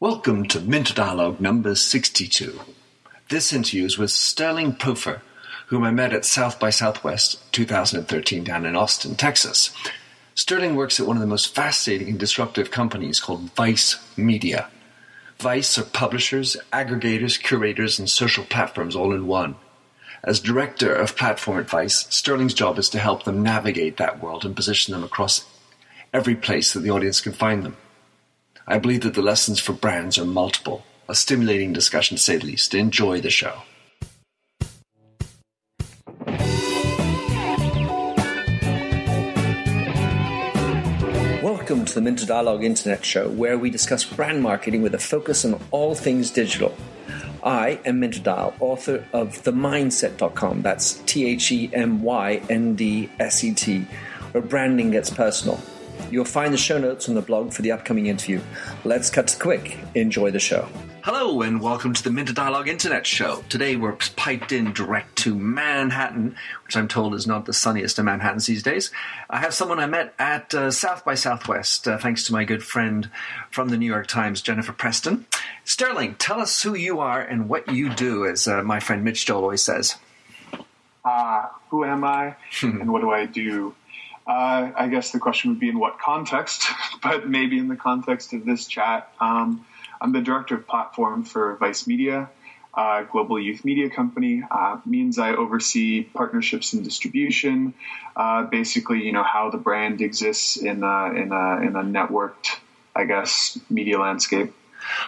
Welcome 0.00 0.46
to 0.46 0.60
Minter 0.60 0.94
Dialogue 0.94 1.42
number 1.42 1.74
62. 1.74 2.58
This 3.28 3.52
interview 3.52 3.84
is 3.84 3.98
with 3.98 4.10
Sterling 4.10 4.76
Proffer, 4.76 5.20
whom 5.66 5.84
I 5.84 5.90
met 5.90 6.14
at 6.14 6.24
South 6.24 6.58
by 6.58 6.70
Southwest 6.70 7.52
2013 7.52 8.42
down 8.42 8.64
in 8.64 8.76
Austin, 8.76 9.14
Texas. 9.14 9.74
Sterling 10.34 10.74
works 10.74 10.98
at 10.98 11.06
one 11.06 11.18
of 11.18 11.20
the 11.20 11.26
most 11.26 11.54
fascinating 11.54 12.08
and 12.08 12.18
disruptive 12.18 12.70
companies 12.70 13.20
called 13.20 13.52
Vice 13.54 13.98
Media. 14.16 14.70
Vice 15.38 15.76
are 15.76 15.84
publishers, 15.84 16.56
aggregators, 16.72 17.38
curators, 17.38 17.98
and 17.98 18.08
social 18.08 18.44
platforms 18.44 18.96
all 18.96 19.12
in 19.12 19.26
one. 19.26 19.54
As 20.24 20.40
director 20.40 20.94
of 20.94 21.14
platform 21.14 21.58
advice, 21.58 22.06
Sterling's 22.08 22.54
job 22.54 22.78
is 22.78 22.88
to 22.88 22.98
help 22.98 23.24
them 23.24 23.42
navigate 23.42 23.98
that 23.98 24.22
world 24.22 24.46
and 24.46 24.56
position 24.56 24.94
them 24.94 25.04
across 25.04 25.44
every 26.10 26.36
place 26.36 26.72
that 26.72 26.80
the 26.80 26.90
audience 26.90 27.20
can 27.20 27.34
find 27.34 27.62
them. 27.62 27.76
I 28.66 28.78
believe 28.78 29.00
that 29.02 29.14
the 29.14 29.22
lessons 29.22 29.58
for 29.58 29.72
brands 29.72 30.18
are 30.18 30.24
multiple. 30.24 30.84
A 31.08 31.14
stimulating 31.14 31.72
discussion, 31.72 32.16
to 32.16 32.22
say 32.22 32.36
the 32.36 32.46
least. 32.46 32.74
Enjoy 32.74 33.20
the 33.20 33.30
show. 33.30 33.62
Welcome 41.42 41.84
to 41.84 41.94
the 41.94 42.00
Minter 42.00 42.26
Dialogue 42.26 42.64
Internet 42.64 43.04
Show, 43.04 43.28
where 43.28 43.58
we 43.58 43.70
discuss 43.70 44.04
brand 44.04 44.42
marketing 44.42 44.82
with 44.82 44.94
a 44.94 44.98
focus 44.98 45.44
on 45.44 45.60
all 45.70 45.94
things 45.94 46.30
digital. 46.30 46.74
I 47.42 47.80
am 47.84 48.00
Minter 48.00 48.20
Dial, 48.20 48.54
author 48.60 49.06
of 49.12 49.42
TheMyndset.com. 49.42 50.62
That's 50.62 50.94
T 51.06 51.26
H 51.26 51.50
E 51.50 51.70
M 51.72 52.02
Y 52.02 52.42
N 52.50 52.74
D 52.74 53.10
S 53.18 53.42
E 53.42 53.54
T, 53.54 53.86
where 54.32 54.42
branding 54.42 54.90
gets 54.90 55.10
personal. 55.10 55.60
You'll 56.10 56.24
find 56.24 56.52
the 56.52 56.58
show 56.58 56.76
notes 56.76 57.08
on 57.08 57.14
the 57.14 57.22
blog 57.22 57.52
for 57.52 57.62
the 57.62 57.70
upcoming 57.70 58.06
interview. 58.06 58.40
Let's 58.84 59.10
cut 59.10 59.28
to 59.28 59.38
quick. 59.38 59.78
Enjoy 59.94 60.32
the 60.32 60.40
show. 60.40 60.68
Hello, 61.02 61.40
and 61.42 61.62
welcome 61.62 61.94
to 61.94 62.02
the 62.02 62.10
Minter 62.10 62.32
Dialogue 62.32 62.66
Internet 62.66 63.06
Show. 63.06 63.44
Today 63.48 63.76
we're 63.76 63.96
piped 64.16 64.50
in 64.50 64.72
direct 64.72 65.16
to 65.18 65.36
Manhattan, 65.36 66.34
which 66.66 66.76
I'm 66.76 66.88
told 66.88 67.14
is 67.14 67.28
not 67.28 67.46
the 67.46 67.52
sunniest 67.52 67.98
of 68.00 68.06
Manhattans 68.06 68.46
these 68.46 68.64
days. 68.64 68.90
I 69.30 69.38
have 69.38 69.54
someone 69.54 69.78
I 69.78 69.86
met 69.86 70.12
at 70.18 70.52
uh, 70.52 70.72
South 70.72 71.04
by 71.04 71.14
Southwest, 71.14 71.86
uh, 71.86 71.96
thanks 71.96 72.24
to 72.24 72.32
my 72.32 72.44
good 72.44 72.64
friend 72.64 73.08
from 73.52 73.68
the 73.68 73.78
New 73.78 73.86
York 73.86 74.08
Times, 74.08 74.42
Jennifer 74.42 74.72
Preston. 74.72 75.26
Sterling, 75.64 76.16
tell 76.16 76.40
us 76.40 76.60
who 76.60 76.74
you 76.74 76.98
are 76.98 77.22
and 77.22 77.48
what 77.48 77.72
you 77.72 77.88
do, 77.88 78.26
as 78.26 78.48
uh, 78.48 78.64
my 78.64 78.80
friend 78.80 79.04
Mitch 79.04 79.26
Joel 79.26 79.44
always 79.44 79.62
says. 79.62 79.94
Uh, 81.04 81.46
who 81.70 81.84
am 81.84 82.02
I 82.02 82.34
and 82.62 82.92
what 82.92 83.00
do 83.00 83.10
I 83.10 83.26
do? 83.26 83.74
Uh, 84.30 84.70
I 84.76 84.86
guess 84.86 85.10
the 85.10 85.18
question 85.18 85.50
would 85.50 85.58
be 85.58 85.70
in 85.70 85.78
what 85.80 85.98
context, 85.98 86.68
but 87.02 87.28
maybe 87.28 87.58
in 87.58 87.66
the 87.66 87.74
context 87.74 88.32
of 88.32 88.44
this 88.44 88.66
chat. 88.66 89.12
Um, 89.18 89.66
I'm 90.00 90.12
the 90.12 90.20
director 90.20 90.54
of 90.54 90.68
platform 90.68 91.24
for 91.24 91.56
Vice 91.56 91.88
Media, 91.88 92.30
a 92.72 93.04
global 93.10 93.40
youth 93.40 93.64
media 93.64 93.90
company. 93.90 94.44
Uh, 94.48 94.78
means 94.86 95.18
I 95.18 95.34
oversee 95.34 96.04
partnerships 96.04 96.74
and 96.74 96.84
distribution. 96.84 97.74
Uh, 98.14 98.44
basically, 98.44 99.02
you 99.02 99.10
know 99.10 99.24
how 99.24 99.50
the 99.50 99.58
brand 99.58 100.00
exists 100.00 100.56
in 100.56 100.84
a, 100.84 101.06
in 101.06 101.32
a 101.32 101.66
in 101.66 101.74
a 101.74 101.82
networked, 101.82 102.56
I 102.94 103.06
guess, 103.06 103.58
media 103.68 103.98
landscape. 103.98 104.54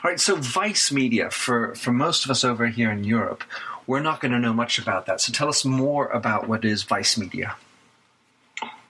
All 0.03 0.11
right, 0.11 0.19
so 0.19 0.35
Vice 0.35 0.91
Media 0.91 1.31
for 1.31 1.77
for 1.77 1.93
most 1.93 2.25
of 2.25 2.33
us 2.33 2.43
over 2.43 2.67
here 2.67 2.91
in 2.91 3.05
Europe, 3.05 3.45
we're 3.87 4.01
not 4.03 4.21
going 4.21 4.33
to 4.33 4.41
know 4.41 4.53
much 4.53 4.81
about 4.81 5.07
that. 5.07 5.21
So 5.21 5.33
tell 5.33 5.49
us 5.49 5.65
more 5.65 6.09
about 6.09 6.49
what 6.49 6.65
is 6.65 6.83
Vice 6.83 7.17
Media. 7.17 7.55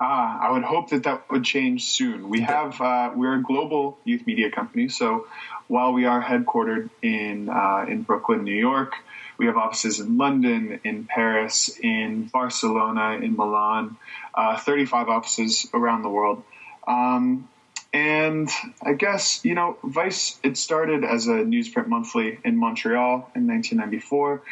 Ah, 0.04 0.48
I 0.48 0.50
would 0.50 0.64
hope 0.64 0.90
that 0.90 1.04
that 1.04 1.30
would 1.30 1.44
change 1.44 1.84
soon. 1.84 2.28
We 2.28 2.40
have 2.40 2.80
uh, 2.80 3.12
we're 3.14 3.36
a 3.36 3.42
global 3.42 3.98
youth 4.02 4.26
media 4.26 4.50
company, 4.50 4.88
so 4.88 5.28
while 5.68 5.92
we 5.92 6.06
are 6.06 6.20
headquartered 6.20 6.90
in 7.02 7.48
uh, 7.48 7.86
in 7.88 8.02
Brooklyn, 8.02 8.42
New 8.42 8.60
York, 8.70 8.94
we 9.38 9.46
have 9.46 9.56
offices 9.56 10.00
in 10.00 10.18
London, 10.18 10.80
in 10.82 11.04
Paris, 11.04 11.78
in 11.80 12.24
Barcelona, 12.24 13.20
in 13.22 13.36
Milan, 13.36 13.96
uh, 14.34 14.58
35 14.58 15.08
offices 15.08 15.68
around 15.72 16.02
the 16.02 16.08
world. 16.08 16.42
Um, 16.84 17.48
and 17.92 18.50
I 18.84 18.94
guess, 18.94 19.44
you 19.44 19.54
know, 19.54 19.78
Vice, 19.84 20.36
it 20.42 20.56
started 20.56 21.04
as 21.04 21.28
a 21.28 21.44
newsprint 21.46 21.86
monthly 21.86 22.40
in 22.44 22.56
Montreal 22.56 23.30
in 23.36 23.46
1994, 23.46 24.42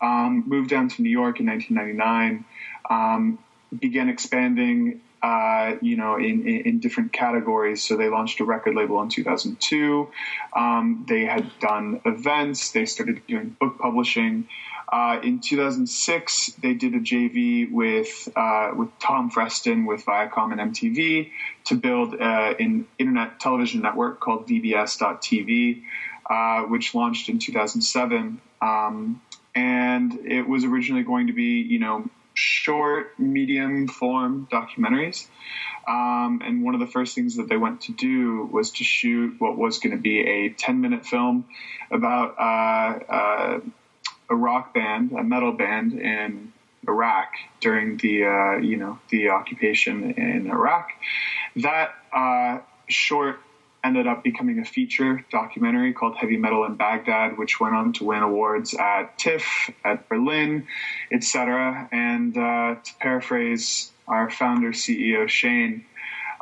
um, 0.00 0.44
moved 0.46 0.70
down 0.70 0.88
to 0.88 1.02
New 1.02 1.10
York 1.10 1.40
in 1.40 1.46
1999. 1.46 2.44
Um, 2.88 3.38
began 3.76 4.08
expanding, 4.08 5.00
uh, 5.22 5.74
you 5.80 5.96
know, 5.96 6.16
in, 6.16 6.46
in, 6.46 6.60
in, 6.66 6.78
different 6.80 7.12
categories. 7.12 7.86
So 7.86 7.96
they 7.96 8.08
launched 8.08 8.40
a 8.40 8.44
record 8.44 8.74
label 8.74 9.02
in 9.02 9.08
2002. 9.08 10.08
Um, 10.56 11.04
they 11.08 11.24
had 11.24 11.50
done 11.60 12.00
events. 12.06 12.72
They 12.72 12.86
started 12.86 13.20
doing 13.26 13.56
book 13.60 13.78
publishing. 13.78 14.48
Uh, 14.90 15.20
in 15.22 15.38
2006, 15.40 16.52
they 16.62 16.74
did 16.74 16.94
a 16.94 17.00
JV 17.00 17.70
with 17.70 18.28
uh, 18.34 18.72
with 18.74 18.88
Tom 18.98 19.30
Freston 19.30 19.86
with 19.86 20.04
Viacom 20.04 20.52
and 20.52 20.74
MTV 20.74 21.30
to 21.66 21.74
build 21.76 22.14
uh, 22.14 22.54
an 22.58 22.88
internet 22.98 23.38
television 23.38 23.82
network 23.82 24.18
called 24.18 24.48
VBS.TV, 24.48 25.82
uh, 26.28 26.62
which 26.62 26.94
launched 26.94 27.28
in 27.28 27.38
2007. 27.38 28.40
Um, 28.60 29.22
and 29.54 30.14
it 30.26 30.48
was 30.48 30.64
originally 30.64 31.04
going 31.04 31.28
to 31.28 31.32
be, 31.32 31.60
you 31.60 31.78
know, 31.78 32.08
short, 32.40 33.18
medium 33.18 33.86
form 33.86 34.48
documentaries. 34.50 35.26
Um, 35.86 36.40
and 36.44 36.62
one 36.62 36.74
of 36.74 36.80
the 36.80 36.86
first 36.86 37.14
things 37.14 37.36
that 37.36 37.48
they 37.48 37.56
went 37.56 37.82
to 37.82 37.92
do 37.92 38.48
was 38.50 38.70
to 38.72 38.84
shoot 38.84 39.36
what 39.38 39.56
was 39.56 39.78
going 39.78 39.96
to 39.96 40.02
be 40.02 40.20
a 40.20 40.48
10 40.50 40.80
minute 40.80 41.04
film 41.06 41.46
about 41.90 42.38
uh, 42.38 43.12
uh, 43.12 43.60
a 44.30 44.34
rock 44.34 44.72
band, 44.74 45.12
a 45.12 45.22
metal 45.22 45.52
band 45.52 45.92
in 45.92 46.52
Iraq 46.88 47.32
during 47.60 47.98
the 47.98 48.24
uh, 48.24 48.56
you 48.58 48.76
know 48.76 48.98
the 49.10 49.30
occupation 49.30 50.12
in 50.12 50.50
Iraq. 50.50 50.90
That 51.56 51.94
uh, 52.12 52.60
short 52.88 53.40
ended 53.82 54.06
up 54.06 54.22
becoming 54.22 54.58
a 54.58 54.64
feature 54.64 55.24
documentary 55.30 55.92
called 55.92 56.16
Heavy 56.16 56.36
Metal 56.36 56.64
in 56.64 56.74
Baghdad, 56.74 57.38
which 57.38 57.60
went 57.60 57.74
on 57.74 57.92
to 57.94 58.04
win 58.04 58.22
awards 58.22 58.74
at 58.74 59.18
TIFF, 59.18 59.70
at 59.84 60.08
Berlin, 60.08 60.66
etc. 61.10 61.88
And 61.90 62.36
uh, 62.36 62.76
to 62.82 62.94
paraphrase 63.00 63.90
our 64.06 64.30
founder 64.30 64.72
CEO 64.72 65.28
Shane, 65.28 65.84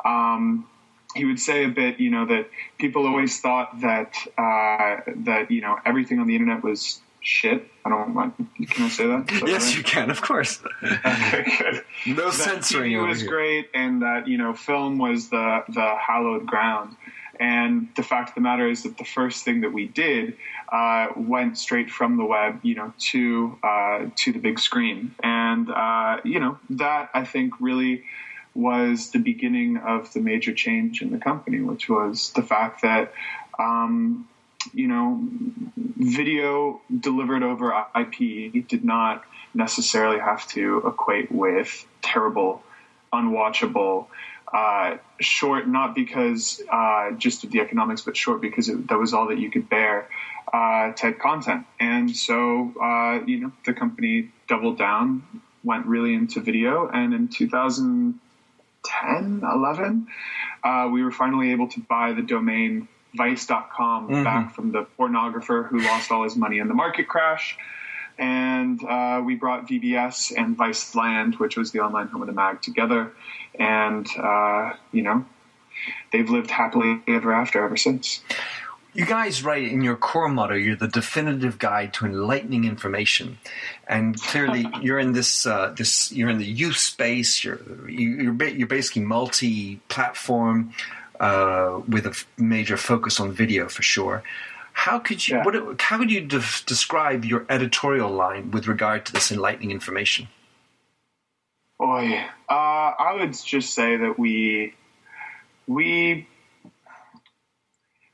um, 0.03 0.67
he 1.15 1.25
would 1.25 1.39
say 1.39 1.65
a 1.65 1.69
bit, 1.69 1.99
you 1.99 2.11
know, 2.11 2.25
that 2.25 2.49
people 2.77 3.07
always 3.07 3.39
thought 3.39 3.81
that 3.81 4.15
uh, 4.37 5.01
that 5.23 5.49
you 5.49 5.61
know 5.61 5.77
everything 5.85 6.19
on 6.19 6.27
the 6.27 6.35
internet 6.35 6.63
was 6.63 7.01
shit. 7.21 7.69
I 7.85 7.89
don't 7.89 8.13
mind. 8.13 8.33
Can 8.69 8.85
I 8.85 8.89
say 8.89 9.07
that? 9.07 9.31
yes, 9.47 9.67
right? 9.67 9.77
you 9.77 9.83
can. 9.83 10.11
Of 10.11 10.21
course. 10.21 10.61
okay. 10.83 11.81
No 12.05 12.25
that 12.25 12.33
censoring. 12.33 12.93
TV 12.93 13.07
was 13.07 13.21
here. 13.21 13.29
great, 13.29 13.69
and 13.73 14.01
that 14.03 14.27
you 14.27 14.37
know, 14.37 14.53
film 14.53 14.97
was 14.97 15.29
the 15.29 15.63
the 15.69 15.95
hallowed 15.95 16.45
ground. 16.45 16.95
And 17.39 17.87
the 17.95 18.03
fact 18.03 18.29
of 18.29 18.35
the 18.35 18.41
matter 18.41 18.69
is 18.69 18.83
that 18.83 18.97
the 18.97 19.05
first 19.05 19.45
thing 19.45 19.61
that 19.61 19.71
we 19.71 19.87
did 19.87 20.35
uh, 20.71 21.07
went 21.15 21.57
straight 21.57 21.89
from 21.89 22.17
the 22.17 22.25
web, 22.25 22.59
you 22.63 22.75
know, 22.75 22.93
to 23.11 23.57
uh, 23.63 24.05
to 24.17 24.33
the 24.33 24.39
big 24.39 24.59
screen, 24.59 25.15
and 25.23 25.69
uh, 25.69 26.17
you 26.25 26.39
know 26.41 26.59
that 26.71 27.09
I 27.13 27.23
think 27.23 27.53
really 27.61 28.03
was 28.53 29.11
the 29.11 29.19
beginning 29.19 29.77
of 29.77 30.11
the 30.11 30.19
major 30.19 30.53
change 30.53 31.01
in 31.01 31.11
the 31.11 31.17
company, 31.17 31.61
which 31.61 31.89
was 31.89 32.31
the 32.33 32.43
fact 32.43 32.81
that. 32.81 33.13
Um, 33.57 34.27
you 34.73 34.87
know, 34.87 35.25
video 35.77 36.81
delivered 36.99 37.43
over 37.43 37.73
IP 37.95 38.67
did 38.67 38.83
not 38.83 39.23
necessarily 39.53 40.19
have 40.19 40.45
to 40.49 40.83
equate 40.85 41.31
with 41.31 41.85
terrible, 42.01 42.61
unwatchable, 43.13 44.07
uh, 44.53 44.97
short 45.19 45.67
not 45.67 45.95
because 45.95 46.61
uh, 46.71 47.11
just 47.11 47.43
of 47.43 47.51
the 47.51 47.59
economics, 47.59 48.01
but 48.01 48.17
short 48.17 48.41
because 48.41 48.69
it, 48.69 48.87
that 48.87 48.97
was 48.97 49.13
all 49.13 49.27
that 49.27 49.37
you 49.37 49.51
could 49.51 49.69
bear 49.69 50.09
uh, 50.51 50.91
type 50.93 51.19
content. 51.19 51.67
And 51.79 52.15
so, 52.15 52.73
uh, 52.81 53.19
you 53.25 53.41
know, 53.41 53.51
the 53.65 53.73
company 53.73 54.31
doubled 54.47 54.77
down, 54.77 55.23
went 55.63 55.85
really 55.85 56.13
into 56.13 56.39
video, 56.41 56.87
and 56.87 57.13
in 57.13 57.27
2010, 57.27 59.41
11, 59.43 60.07
uh, 60.63 60.89
we 60.91 61.03
were 61.03 61.11
finally 61.11 61.51
able 61.51 61.67
to 61.69 61.79
buy 61.81 62.13
the 62.13 62.23
domain 62.23 62.87
vice.com 63.15 64.07
mm-hmm. 64.07 64.23
back 64.23 64.55
from 64.55 64.71
the 64.71 64.87
pornographer 64.97 65.67
who 65.67 65.79
lost 65.79 66.11
all 66.11 66.23
his 66.23 66.35
money 66.35 66.59
in 66.59 66.67
the 66.67 66.75
market 66.75 67.07
crash 67.07 67.57
and 68.19 68.83
uh, 68.83 69.21
we 69.25 69.35
brought 69.35 69.67
VBS 69.67 70.33
and 70.37 70.55
Vice 70.55 70.93
Land, 70.93 71.35
which 71.35 71.57
was 71.57 71.71
the 71.71 71.79
online 71.79 72.07
home 72.07 72.21
of 72.21 72.27
the 72.27 72.33
mag, 72.33 72.61
together, 72.61 73.13
and 73.57 74.05
uh, 74.17 74.73
you 74.91 75.01
know, 75.01 75.25
they've 76.11 76.29
lived 76.29 76.51
happily 76.51 77.01
ever 77.07 77.33
after 77.33 77.63
ever 77.63 77.77
since. 77.77 78.21
You 78.93 79.05
guys 79.05 79.43
write 79.43 79.71
in 79.71 79.81
your 79.81 79.95
core 79.95 80.27
motto, 80.27 80.55
you're 80.55 80.75
the 80.75 80.87
definitive 80.87 81.59
guide 81.59 81.93
to 81.95 82.05
enlightening 82.05 82.65
information, 82.65 83.37
and 83.87 84.19
clearly 84.21 84.65
you're 84.81 84.99
in 84.99 85.13
this 85.13 85.45
uh, 85.45 85.73
this 85.77 86.11
you're 86.11 86.29
in 86.29 86.39
the 86.39 86.45
youth 86.45 86.77
space. 86.77 87.43
You're 87.43 87.61
you're, 87.89 88.43
you're 88.43 88.67
basically 88.67 89.03
multi-platform 89.03 90.73
uh, 91.21 91.81
with 91.87 92.05
a 92.05 92.23
major 92.37 92.75
focus 92.75 93.19
on 93.19 93.31
video 93.31 93.69
for 93.69 93.81
sure. 93.81 94.23
How 94.79 94.97
could 94.97 95.27
you? 95.27 95.35
Yeah. 95.35 95.43
What, 95.43 95.81
how 95.81 95.99
would 95.99 96.09
you 96.09 96.21
de- 96.21 96.63
describe 96.65 97.25
your 97.25 97.45
editorial 97.49 98.09
line 98.09 98.49
with 98.51 98.65
regard 98.65 99.05
to 99.07 99.11
this 99.11 99.29
enlightening 99.29 99.71
information? 99.71 100.29
Yeah, 101.81 102.25
uh, 102.49 102.53
I 102.53 103.17
would 103.19 103.33
just 103.33 103.73
say 103.73 103.97
that 103.97 104.17
we 104.17 104.73
we 105.67 106.29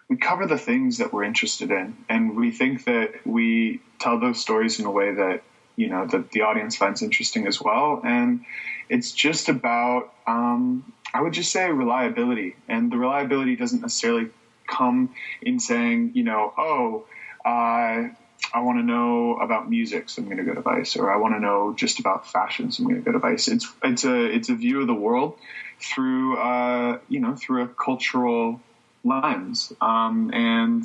we 0.09 0.17
cover 0.17 0.47
the 0.47 0.57
things 0.57 0.97
that 0.97 1.13
we're 1.13 1.23
interested 1.23 1.69
in, 1.69 1.97
and 2.09 2.35
we 2.35 2.49
think 2.49 2.85
that 2.85 3.27
we 3.27 3.79
tell 3.99 4.19
those 4.19 4.41
stories 4.41 4.79
in 4.79 4.87
a 4.87 4.91
way 4.91 5.13
that 5.13 5.43
you 5.75 5.89
know 5.89 6.07
that 6.07 6.31
the 6.31 6.41
audience 6.41 6.75
finds 6.75 7.03
interesting 7.03 7.45
as 7.45 7.61
well. 7.61 8.01
And 8.03 8.43
it's 8.89 9.11
just 9.11 9.49
about 9.49 10.11
um, 10.25 10.91
I 11.13 11.21
would 11.21 11.33
just 11.33 11.51
say 11.51 11.69
reliability, 11.69 12.55
and 12.67 12.91
the 12.91 12.97
reliability 12.97 13.55
doesn't 13.55 13.81
necessarily 13.81 14.31
come 14.67 15.13
in 15.41 15.59
saying 15.59 16.11
you 16.13 16.23
know 16.23 16.53
oh. 16.57 17.05
Uh, 17.43 18.09
I 18.53 18.61
want 18.61 18.79
to 18.79 18.83
know 18.83 19.37
about 19.37 19.69
music, 19.69 20.09
so 20.09 20.21
I'm 20.21 20.25
going 20.27 20.37
to 20.37 20.43
go 20.43 20.53
to 20.53 20.61
Vice, 20.61 20.95
or 20.95 21.11
I 21.11 21.17
want 21.17 21.35
to 21.35 21.39
know 21.39 21.73
just 21.75 21.99
about 21.99 22.27
fashion, 22.27 22.71
so 22.71 22.83
I'm 22.83 22.89
going 22.89 23.01
to 23.01 23.05
go 23.05 23.11
to 23.11 23.19
Vice. 23.19 23.47
It's 23.47 23.71
it's 23.83 24.05
a 24.05 24.25
it's 24.25 24.49
a 24.49 24.55
view 24.55 24.81
of 24.81 24.87
the 24.87 24.93
world 24.93 25.37
through 25.79 26.37
uh, 26.37 26.99
you 27.09 27.19
know 27.19 27.35
through 27.35 27.63
a 27.63 27.67
cultural 27.67 28.61
lens, 29.03 29.73
um, 29.81 30.31
and 30.33 30.83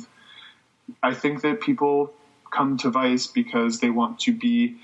I 1.01 1.13
think 1.13 1.41
that 1.41 1.61
people 1.61 2.13
come 2.51 2.77
to 2.77 2.89
Vice 2.89 3.27
because 3.27 3.79
they 3.79 3.89
want 3.89 4.19
to 4.21 4.33
be 4.33 4.77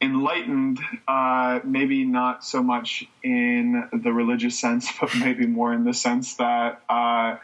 enlightened, 0.00 0.80
uh, 1.08 1.60
maybe 1.64 2.04
not 2.04 2.44
so 2.44 2.62
much 2.62 3.06
in 3.22 3.88
the 3.92 4.12
religious 4.12 4.58
sense, 4.58 4.90
but 5.00 5.14
maybe 5.16 5.46
more 5.46 5.72
in 5.72 5.84
the 5.84 5.94
sense 5.94 6.36
that. 6.36 6.82
Uh, 6.88 7.36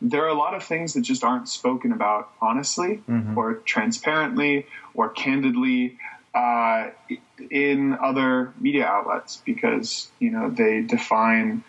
there 0.00 0.24
are 0.24 0.28
a 0.28 0.34
lot 0.34 0.54
of 0.54 0.62
things 0.62 0.94
that 0.94 1.02
just 1.02 1.24
aren't 1.24 1.48
spoken 1.48 1.92
about 1.92 2.30
honestly 2.40 3.02
mm-hmm. 3.08 3.36
or 3.36 3.54
transparently 3.54 4.66
or 4.94 5.08
candidly 5.08 5.98
uh, 6.34 6.90
in 7.50 7.94
other 7.94 8.52
media 8.60 8.86
outlets 8.86 9.42
because 9.44 10.10
you 10.18 10.30
know 10.30 10.50
they 10.50 10.82
define 10.82 11.64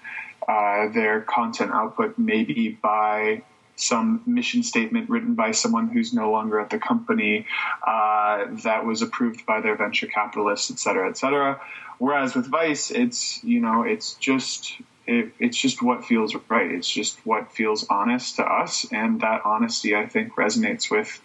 uh, 0.48 0.90
their 0.90 1.22
content 1.22 1.72
output 1.72 2.18
maybe 2.18 2.70
by 2.70 3.42
some 3.80 4.22
mission 4.26 4.62
statement 4.62 5.10
written 5.10 5.36
by 5.36 5.52
someone 5.52 5.88
who's 5.88 6.14
no 6.14 6.32
longer 6.32 6.60
at 6.60 6.70
the 6.70 6.80
company 6.80 7.46
uh, 7.86 8.46
that 8.64 8.86
was 8.86 9.02
approved 9.02 9.46
by 9.46 9.62
their 9.62 9.76
venture 9.76 10.08
capitalists, 10.08 10.70
et 10.70 10.78
cetera, 10.80 11.10
et 11.10 11.18
cetera. 11.18 11.62
Whereas 11.98 12.36
with 12.36 12.48
Vice, 12.48 12.92
it's 12.92 13.44
you 13.44 13.62
know 13.62 13.84
it's 13.84 14.16
just 14.16 14.74
it, 15.10 15.32
it's 15.40 15.58
just 15.58 15.82
what 15.82 16.06
feels 16.06 16.36
right. 16.50 16.70
It's 16.70 16.90
just 16.90 17.18
what 17.26 17.52
feels 17.52 17.86
honest 17.90 18.36
to 18.36 18.44
us, 18.44 18.86
and 18.92 19.22
that 19.22 19.42
honesty, 19.44 19.96
I 19.96 20.06
think, 20.06 20.36
resonates 20.36 20.92
with 20.92 21.20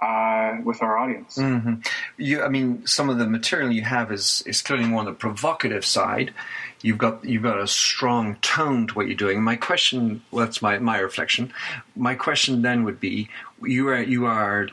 uh, 0.00 0.56
with 0.64 0.80
our 0.80 0.96
audience. 0.96 1.36
Mm-hmm. 1.36 1.74
You, 2.16 2.42
I 2.42 2.48
mean, 2.48 2.86
some 2.86 3.10
of 3.10 3.18
the 3.18 3.26
material 3.26 3.70
you 3.70 3.82
have 3.82 4.10
is 4.10 4.42
is 4.46 4.62
clearly 4.62 4.86
more 4.86 5.00
on 5.00 5.04
the 5.04 5.12
provocative 5.12 5.84
side. 5.84 6.32
You've 6.80 6.96
got 6.96 7.22
you've 7.22 7.42
got 7.42 7.60
a 7.60 7.66
strong 7.66 8.36
tone 8.36 8.86
to 8.86 8.94
what 8.94 9.08
you're 9.08 9.16
doing. 9.16 9.42
My 9.42 9.56
question, 9.56 10.22
well, 10.30 10.46
that's 10.46 10.62
my 10.62 10.78
my 10.78 10.98
reflection. 10.98 11.52
My 11.94 12.14
question 12.14 12.62
then 12.62 12.82
would 12.84 12.98
be: 12.98 13.28
you 13.62 13.88
are 13.88 14.00
you 14.00 14.24
are 14.24 14.68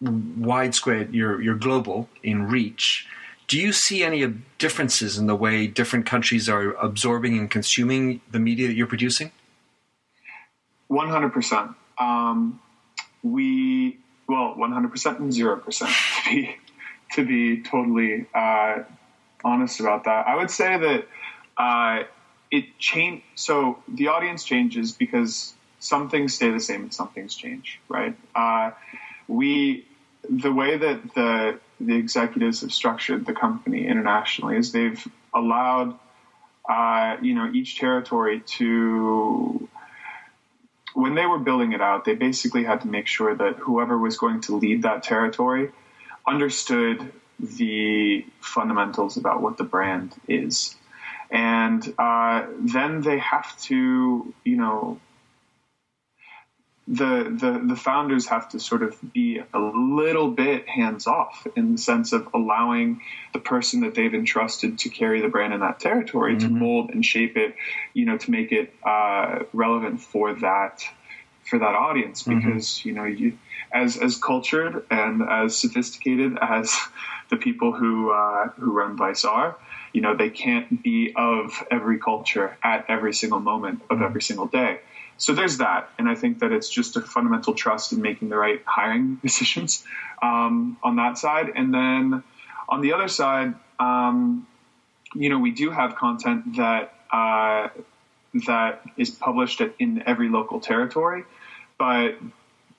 widespread. 0.00 1.14
You're 1.14 1.40
you're 1.40 1.54
global 1.54 2.08
in 2.24 2.48
reach 2.48 3.06
do 3.52 3.58
you 3.58 3.70
see 3.70 4.02
any 4.02 4.26
differences 4.56 5.18
in 5.18 5.26
the 5.26 5.36
way 5.36 5.66
different 5.66 6.06
countries 6.06 6.48
are 6.48 6.72
absorbing 6.72 7.36
and 7.36 7.50
consuming 7.50 8.22
the 8.30 8.38
media 8.38 8.66
that 8.66 8.72
you're 8.72 8.86
producing? 8.86 9.30
100%. 10.90 11.74
Um, 11.98 12.60
we, 13.22 13.98
well, 14.26 14.54
100% 14.58 15.18
and 15.18 15.30
0% 15.30 16.24
to 16.24 16.30
be, 16.30 16.56
to 17.12 17.26
be 17.26 17.62
totally 17.62 18.26
uh, 18.34 18.84
honest 19.44 19.80
about 19.80 20.04
that. 20.04 20.26
I 20.26 20.36
would 20.36 20.50
say 20.50 20.78
that 20.78 21.08
uh, 21.58 22.04
it 22.50 22.78
change. 22.78 23.22
So 23.34 23.82
the 23.86 24.08
audience 24.08 24.44
changes 24.44 24.92
because 24.92 25.52
some 25.78 26.08
things 26.08 26.32
stay 26.32 26.50
the 26.50 26.58
same 26.58 26.84
and 26.84 26.94
some 26.94 27.08
things 27.08 27.34
change, 27.34 27.80
right? 27.90 28.16
Uh, 28.34 28.70
we, 29.28 29.84
the 30.28 30.52
way 30.52 30.76
that 30.76 31.14
the 31.14 31.58
the 31.80 31.96
executives 31.96 32.60
have 32.60 32.72
structured 32.72 33.26
the 33.26 33.32
company 33.32 33.86
internationally 33.86 34.56
is 34.56 34.72
they've 34.72 35.06
allowed 35.34 35.98
uh, 36.68 37.16
you 37.20 37.34
know 37.34 37.50
each 37.52 37.78
territory 37.78 38.40
to 38.40 39.68
when 40.94 41.14
they 41.14 41.26
were 41.26 41.38
building 41.38 41.72
it 41.72 41.80
out 41.80 42.04
they 42.04 42.14
basically 42.14 42.64
had 42.64 42.82
to 42.82 42.88
make 42.88 43.06
sure 43.06 43.34
that 43.34 43.56
whoever 43.56 43.98
was 43.98 44.16
going 44.16 44.40
to 44.40 44.56
lead 44.56 44.82
that 44.82 45.02
territory 45.02 45.70
understood 46.26 47.12
the 47.42 48.24
fundamentals 48.40 49.16
about 49.16 49.42
what 49.42 49.56
the 49.56 49.64
brand 49.64 50.14
is. 50.28 50.76
And 51.30 51.82
uh, 51.98 52.46
then 52.60 53.00
they 53.00 53.18
have 53.18 53.58
to 53.62 54.34
you 54.44 54.56
know 54.56 55.00
the, 56.88 57.36
the 57.40 57.62
the 57.68 57.76
founders 57.76 58.26
have 58.26 58.48
to 58.50 58.60
sort 58.60 58.82
of 58.82 58.96
be 59.12 59.38
a 59.38 59.58
little 59.58 60.30
bit 60.30 60.68
hands 60.68 61.06
off 61.06 61.46
in 61.54 61.72
the 61.72 61.78
sense 61.78 62.12
of 62.12 62.28
allowing 62.34 63.02
the 63.32 63.38
person 63.38 63.82
that 63.82 63.94
they've 63.94 64.12
entrusted 64.12 64.80
to 64.80 64.88
carry 64.88 65.20
the 65.20 65.28
brand 65.28 65.54
in 65.54 65.60
that 65.60 65.78
territory 65.78 66.34
mm-hmm. 66.34 66.48
to 66.48 66.52
mold 66.52 66.90
and 66.90 67.04
shape 67.04 67.36
it, 67.36 67.54
you 67.94 68.04
know, 68.04 68.18
to 68.18 68.30
make 68.32 68.50
it 68.50 68.74
uh, 68.84 69.40
relevant 69.52 70.00
for 70.00 70.34
that 70.34 70.84
for 71.44 71.60
that 71.60 71.74
audience 71.74 72.24
mm-hmm. 72.24 72.40
because 72.40 72.66
mm-hmm. 72.66 72.88
you 72.88 72.94
know 72.94 73.04
you 73.04 73.38
as 73.72 73.96
as 73.96 74.16
cultured 74.16 74.84
and 74.90 75.22
as 75.22 75.56
sophisticated 75.56 76.36
as 76.40 76.76
the 77.30 77.36
people 77.36 77.72
who 77.72 78.10
uh, 78.10 78.48
who 78.58 78.72
run 78.72 78.96
Vice 78.96 79.24
are, 79.24 79.56
you 79.92 80.00
know, 80.00 80.16
they 80.16 80.30
can't 80.30 80.82
be 80.82 81.12
of 81.14 81.62
every 81.70 81.98
culture 81.98 82.58
at 82.60 82.86
every 82.88 83.14
single 83.14 83.40
moment 83.40 83.82
of 83.88 83.98
mm-hmm. 83.98 84.04
every 84.04 84.22
single 84.22 84.46
day 84.46 84.80
so 85.22 85.32
there's 85.34 85.58
that, 85.58 85.88
and 86.00 86.08
I 86.08 86.16
think 86.16 86.40
that 86.40 86.50
it's 86.50 86.68
just 86.68 86.96
a 86.96 87.00
fundamental 87.00 87.54
trust 87.54 87.92
in 87.92 88.02
making 88.02 88.28
the 88.28 88.36
right 88.36 88.60
hiring 88.66 89.14
decisions 89.22 89.84
um, 90.20 90.76
on 90.82 90.96
that 90.96 91.16
side, 91.16 91.52
and 91.54 91.72
then 91.72 92.24
on 92.68 92.80
the 92.80 92.92
other 92.92 93.06
side, 93.06 93.54
um, 93.78 94.48
you 95.14 95.28
know, 95.28 95.38
we 95.38 95.52
do 95.52 95.70
have 95.70 95.94
content 95.94 96.56
that 96.56 96.92
uh, 97.12 97.68
that 98.48 98.82
is 98.96 99.12
published 99.12 99.62
in 99.78 100.02
every 100.06 100.28
local 100.28 100.58
territory, 100.58 101.22
but 101.78 102.16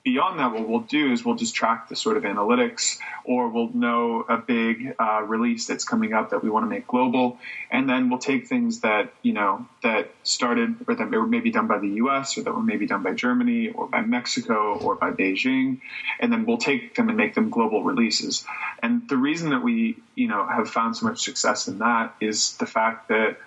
beyond 0.04 0.38
that, 0.38 0.52
what 0.52 0.68
we'll 0.68 0.80
do 0.80 1.12
is 1.12 1.24
we'll 1.24 1.34
just 1.34 1.54
track 1.54 1.88
the 1.88 1.96
sort 1.96 2.18
of 2.18 2.24
analytics, 2.24 2.98
or 3.24 3.48
we'll 3.48 3.70
know 3.72 4.24
a 4.28 4.36
big 4.36 4.94
uh, 4.98 5.22
release 5.22 5.66
that's 5.66 5.84
coming 5.84 6.12
up 6.12 6.30
that 6.30 6.42
we 6.44 6.50
want 6.50 6.64
to 6.64 6.68
make 6.68 6.86
global, 6.86 7.38
and 7.70 7.88
then 7.88 8.10
we'll 8.10 8.18
take 8.18 8.46
things 8.46 8.80
that 8.80 9.12
you 9.22 9.32
know 9.32 9.66
that 9.82 10.10
started 10.22 10.76
or 10.86 10.94
that 10.94 11.10
were 11.10 11.26
maybe 11.26 11.50
done 11.50 11.66
by 11.66 11.78
the 11.78 11.88
U.S. 11.88 12.36
or 12.36 12.42
that 12.42 12.52
were 12.52 12.62
maybe 12.62 12.86
done 12.86 13.02
by 13.02 13.14
Germany 13.14 13.70
or 13.70 13.88
by 13.88 14.02
Mexico 14.02 14.78
or 14.78 14.94
by 14.94 15.10
Beijing, 15.10 15.80
and 16.20 16.30
then 16.30 16.44
we'll 16.44 16.58
take 16.58 16.94
them 16.94 17.08
and 17.08 17.16
make 17.16 17.34
them 17.34 17.48
global 17.48 17.82
releases. 17.82 18.44
And 18.82 19.08
the 19.08 19.16
reason 19.16 19.50
that 19.50 19.62
we 19.62 19.96
you 20.14 20.28
know 20.28 20.46
have 20.46 20.68
found 20.68 20.96
so 20.96 21.06
much 21.06 21.22
success 21.22 21.66
in 21.66 21.78
that 21.78 22.14
is 22.20 22.56
the 22.58 22.66
fact 22.66 23.08
that 23.08 23.38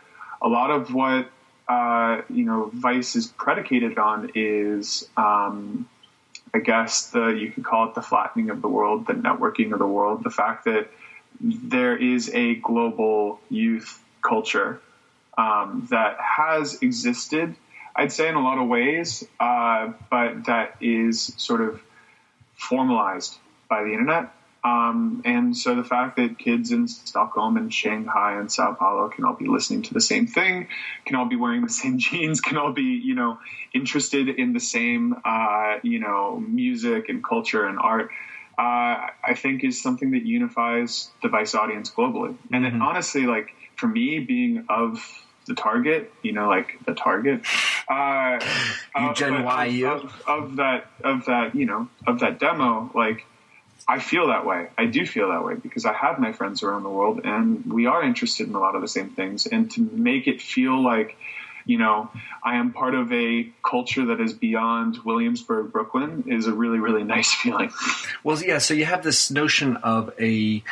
a 0.41 0.47
lot 0.47 0.71
of 0.71 0.91
what 0.91 1.29
uh, 1.67 2.21
you 2.31 2.45
know 2.45 2.71
Vice 2.73 3.15
is 3.15 3.27
predicated 3.27 3.99
on 3.99 4.31
is 4.33 5.07
um, 5.15 5.87
I 6.53 6.59
guess 6.59 7.09
the 7.09 7.27
you 7.27 7.51
could 7.51 7.63
call 7.63 7.89
it 7.89 7.95
the 7.95 8.01
flattening 8.01 8.49
of 8.49 8.61
the 8.61 8.67
world, 8.67 9.07
the 9.07 9.13
networking 9.13 9.73
of 9.73 9.79
the 9.79 9.87
world, 9.87 10.23
the 10.23 10.29
fact 10.29 10.65
that 10.65 10.89
there 11.41 11.95
is 11.95 12.29
a 12.33 12.55
global 12.55 13.39
youth 13.49 14.03
culture 14.21 14.81
um, 15.37 15.87
that 15.91 16.17
has 16.19 16.81
existed, 16.81 17.55
I'd 17.95 18.11
say 18.11 18.27
in 18.27 18.35
a 18.35 18.41
lot 18.41 18.57
of 18.57 18.67
ways, 18.67 19.23
uh, 19.39 19.93
but 20.09 20.45
that 20.45 20.77
is 20.81 21.33
sort 21.37 21.61
of 21.61 21.81
formalized 22.55 23.37
by 23.69 23.83
the 23.83 23.91
internet. 23.91 24.31
Um, 24.63 25.21
and 25.23 25.55
so 25.55 25.75
the 25.75 25.83
fact 25.83 26.17
that 26.17 26.37
kids 26.39 26.71
in 26.71 26.87
Stockholm 26.87 27.57
and 27.57 27.73
Shanghai 27.73 28.39
and 28.39 28.51
Sao 28.51 28.73
Paulo 28.73 29.07
can 29.09 29.23
all 29.23 29.35
be 29.35 29.47
listening 29.47 29.83
to 29.83 29.93
the 29.93 30.01
same 30.01 30.27
thing, 30.27 30.67
can 31.05 31.15
all 31.15 31.25
be 31.25 31.35
wearing 31.35 31.63
the 31.63 31.69
same 31.69 31.97
jeans, 31.99 32.41
can 32.41 32.57
all 32.57 32.73
be, 32.73 33.01
you 33.03 33.15
know, 33.15 33.39
interested 33.73 34.29
in 34.29 34.53
the 34.53 34.59
same, 34.59 35.15
uh, 35.23 35.77
you 35.83 35.99
know, 35.99 36.39
music 36.39 37.09
and 37.09 37.23
culture 37.23 37.65
and 37.65 37.79
art, 37.79 38.09
uh, 38.57 39.13
I 39.23 39.35
think 39.35 39.63
is 39.63 39.81
something 39.81 40.11
that 40.11 40.25
unifies 40.25 41.09
the 41.21 41.29
Vice 41.29 41.53
audience 41.53 41.91
globally. 41.91 42.35
And 42.51 42.65
mm-hmm. 42.65 42.81
honestly, 42.81 43.27
like 43.27 43.53
for 43.75 43.87
me, 43.87 44.19
being 44.19 44.65
of 44.69 44.99
the 45.45 45.53
target, 45.53 46.11
you 46.23 46.33
know, 46.33 46.47
like 46.47 46.77
the 46.85 46.93
target, 46.93 47.41
uh, 47.87 48.39
you 48.99 49.13
Gen 49.13 49.43
Y, 49.43 49.65
you 49.65 49.87
of, 49.87 50.21
of 50.27 50.55
that, 50.57 50.87
of 51.03 51.25
that, 51.25 51.55
you 51.55 51.65
know, 51.65 51.87
of 52.05 52.19
that 52.19 52.39
demo, 52.39 52.91
like 52.95 53.25
I 53.89 53.99
feel 53.99 54.27
that 54.27 54.45
way. 54.45 54.67
I 54.77 54.85
do 54.85 55.05
feel 55.05 55.29
that 55.29 55.45
way 55.45 55.55
because 55.55 55.85
I 55.85 55.93
have 55.93 56.19
my 56.19 56.33
friends 56.33 56.61
around 56.61 56.83
the 56.83 56.89
world 56.89 57.21
and 57.23 57.65
we 57.65 57.85
are 57.85 58.03
interested 58.03 58.47
in 58.47 58.55
a 58.55 58.59
lot 58.59 58.75
of 58.75 58.81
the 58.81 58.87
same 58.87 59.11
things. 59.11 59.45
And 59.45 59.71
to 59.71 59.81
make 59.81 60.27
it 60.27 60.41
feel 60.41 60.81
like 60.83 61.17
you 61.67 61.77
know, 61.77 62.09
I 62.43 62.55
am 62.55 62.71
part 62.71 62.95
of 62.95 63.11
a 63.11 63.47
culture 63.61 64.05
that 64.05 64.21
is 64.21 64.33
beyond 64.33 64.99
Williamsburg, 65.03 65.71
Brooklyn 65.71 66.23
is 66.27 66.47
a 66.47 66.53
really, 66.53 66.79
really 66.79 67.03
nice 67.15 67.31
feeling. 67.33 67.71
Well, 68.23 68.41
yeah, 68.41 68.57
so 68.57 68.73
you 68.73 68.85
have 68.85 69.03
this 69.03 69.29
notion 69.29 69.75
of 69.77 70.13
a 70.19 70.63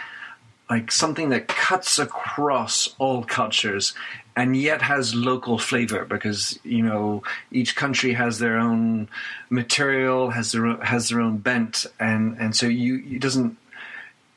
like 0.70 0.92
something 0.92 1.30
that 1.30 1.48
cuts 1.48 2.00
across 2.00 2.96
all 2.98 3.24
cultures 3.24 3.94
and 4.36 4.58
yet 4.58 4.82
has 4.82 5.16
local 5.16 5.58
flavor 5.58 6.06
because 6.06 6.60
you 6.64 6.82
know 6.82 7.24
each 7.52 7.76
country 7.76 8.14
has 8.14 8.40
their 8.40 8.58
own 8.58 9.08
material 9.50 10.32
has 10.32 10.52
their 10.52 10.66
own, 10.66 10.82
has 10.82 11.10
their 11.10 11.22
own 11.22 11.38
bent 11.38 11.86
and 12.00 12.38
and 12.40 12.56
so 12.56 12.66
you 12.66 13.04
it 13.06 13.22
doesn't 13.22 13.58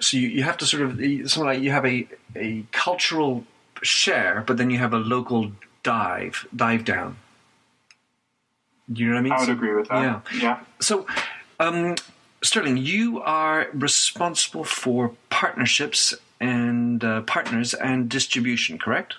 so 0.00 0.16
you, 0.16 0.28
you 0.28 0.42
have 0.44 0.56
to 0.56 0.66
sort 0.66 0.82
of 0.82 0.92
something 1.30 1.44
like 1.44 1.61
you 1.61 1.70
have 1.70 1.87
a 1.87 2.06
a 2.37 2.64
cultural 2.73 3.44
share 3.82 4.44
but 4.47 4.56
then 4.56 4.70
you 4.70 4.78
have 4.78 4.92
a 4.92 4.99
local 4.99 5.50
dive 5.82 6.47
dive 6.54 6.85
down 6.85 7.16
you 8.92 9.06
know 9.06 9.14
what 9.14 9.18
I 9.18 9.23
mean? 9.23 9.32
I 9.32 9.38
would 9.38 9.47
so, 9.47 9.52
agree 9.52 9.75
with 9.75 9.88
that. 9.88 10.02
Yeah. 10.02 10.40
Yeah. 10.40 10.61
So, 10.80 11.06
um, 11.61 11.94
Sterling, 12.42 12.76
you 12.76 13.21
are 13.21 13.68
responsible 13.73 14.64
for 14.64 15.12
partnerships 15.28 16.14
and 16.40 17.02
uh, 17.02 17.23
partners 17.23 17.75
and 17.75 18.09
distribution, 18.09 18.78
correct? 18.78 19.16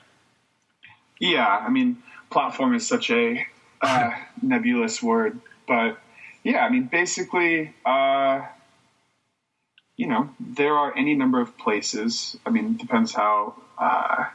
Yeah, 1.20 1.46
I 1.46 1.70
mean, 1.70 2.02
platform 2.30 2.74
is 2.76 2.88
such 2.88 3.10
a 3.10 3.46
uh, 3.82 4.12
nebulous 4.42 5.04
word, 5.04 5.40
but 5.68 5.98
yeah, 6.44 6.60
I 6.60 6.70
mean, 6.70 6.84
basically, 6.84 7.74
uh, 7.86 8.46
you 9.98 10.08
know, 10.08 10.30
there 10.40 10.74
are 10.74 10.96
any 10.96 11.16
number 11.16 11.42
of 11.42 11.58
places. 11.58 12.38
I 12.46 12.52
mean, 12.52 12.66
it 12.66 12.78
depends 12.78 13.14
how 13.14 13.56
uh, 13.78 14.26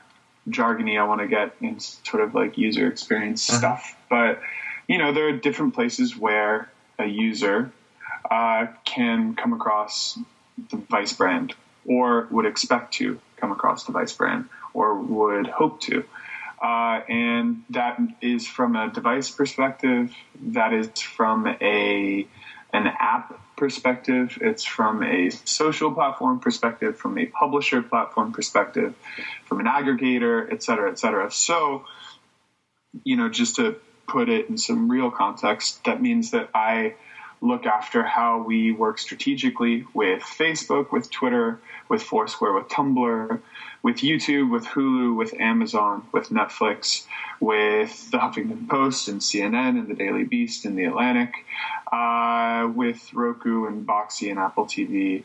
jargony 0.49 1.01
I 1.01 1.05
want 1.05 1.23
to 1.23 1.27
get 1.27 1.57
in 1.63 1.81
sort 1.81 2.23
of 2.23 2.35
like 2.35 2.59
user 2.59 2.87
experience 2.87 3.49
uh-huh. 3.49 3.59
stuff, 3.59 3.97
but 4.11 4.41
you 4.87 4.99
know, 4.99 5.15
there 5.15 5.29
are 5.29 5.33
different 5.33 5.73
places 5.73 6.15
where 6.15 6.71
a 6.99 7.07
user 7.07 7.73
uh, 8.31 8.67
can 8.85 9.35
come 9.35 9.53
across 9.53 10.19
the 10.71 10.77
Vice 10.77 11.13
brand 11.13 11.55
or 11.87 12.27
would 12.31 12.47
expect 12.47 12.95
to 12.95 13.21
come 13.37 13.53
across 13.53 13.85
the 13.85 13.93
Vice 13.93 14.13
brand 14.13 14.49
or 14.73 14.95
would 14.95 15.47
hope 15.47 15.81
to. 15.81 16.05
Uh, 16.63 17.01
and 17.09 17.63
that 17.71 18.01
is 18.23 18.47
from 18.47 18.77
a 18.77 18.89
device 18.89 19.31
perspective. 19.31 20.15
That 20.41 20.73
is 20.73 20.89
from 21.01 21.47
a 21.47 22.27
an 22.73 22.87
app 22.99 23.39
perspective. 23.57 24.39
It's 24.41 24.65
from 24.65 25.03
a 25.03 25.31
social 25.31 25.93
platform 25.93 26.41
perspective, 26.41 26.97
from 26.97 27.19
a 27.19 27.27
publisher 27.27 27.83
platform 27.83 28.33
perspective, 28.33 28.95
from 29.45 29.61
an 29.61 29.67
aggregator, 29.67 30.51
et 30.53 30.63
cetera, 30.63 30.91
et 30.91 30.99
cetera. 30.99 31.31
So, 31.31 31.85
you 33.05 33.17
know, 33.17 33.29
just 33.29 33.57
to 33.57 33.77
put 34.09 34.29
it 34.29 34.49
in 34.49 34.59
some 34.59 34.91
real 34.91 35.11
context, 35.11 35.85
that 35.85 36.03
means 36.03 36.33
that 36.33 36.49
I 36.55 36.95
look 37.45 37.67
after 37.67 38.03
how 38.03 38.43
we 38.43 38.73
work 38.73 38.99
strategically 38.99 39.85
with 39.93 40.23
Facebook, 40.23 40.91
with 40.91 41.11
Twitter, 41.11 41.61
with 41.89 42.03
Foursquare, 42.03 42.53
with 42.55 42.69
Tumblr, 42.69 43.41
with 43.83 43.97
YouTube, 43.97 44.51
with 44.51 44.65
Hulu, 44.65 45.15
with 45.15 45.39
Amazon, 45.39 46.07
with 46.11 46.31
Netflix, 46.31 47.07
with 47.41 48.11
the 48.11 48.19
Huffington 48.19 48.69
Post 48.69 49.09
and 49.09 49.21
CNN 49.21 49.79
and 49.79 49.89
the 49.89 49.95
Daily 49.95 50.25
Beast 50.25 50.65
and 50.65 50.79
the 50.79 50.85
Atlantic, 50.85 51.35
uh, 51.93 52.69
with 52.75 53.13
Roku 53.13 53.67
and 53.67 53.87
Boxee 53.87 54.31
and 54.31 54.39
Apple 54.39 54.67
TV. 54.67 55.23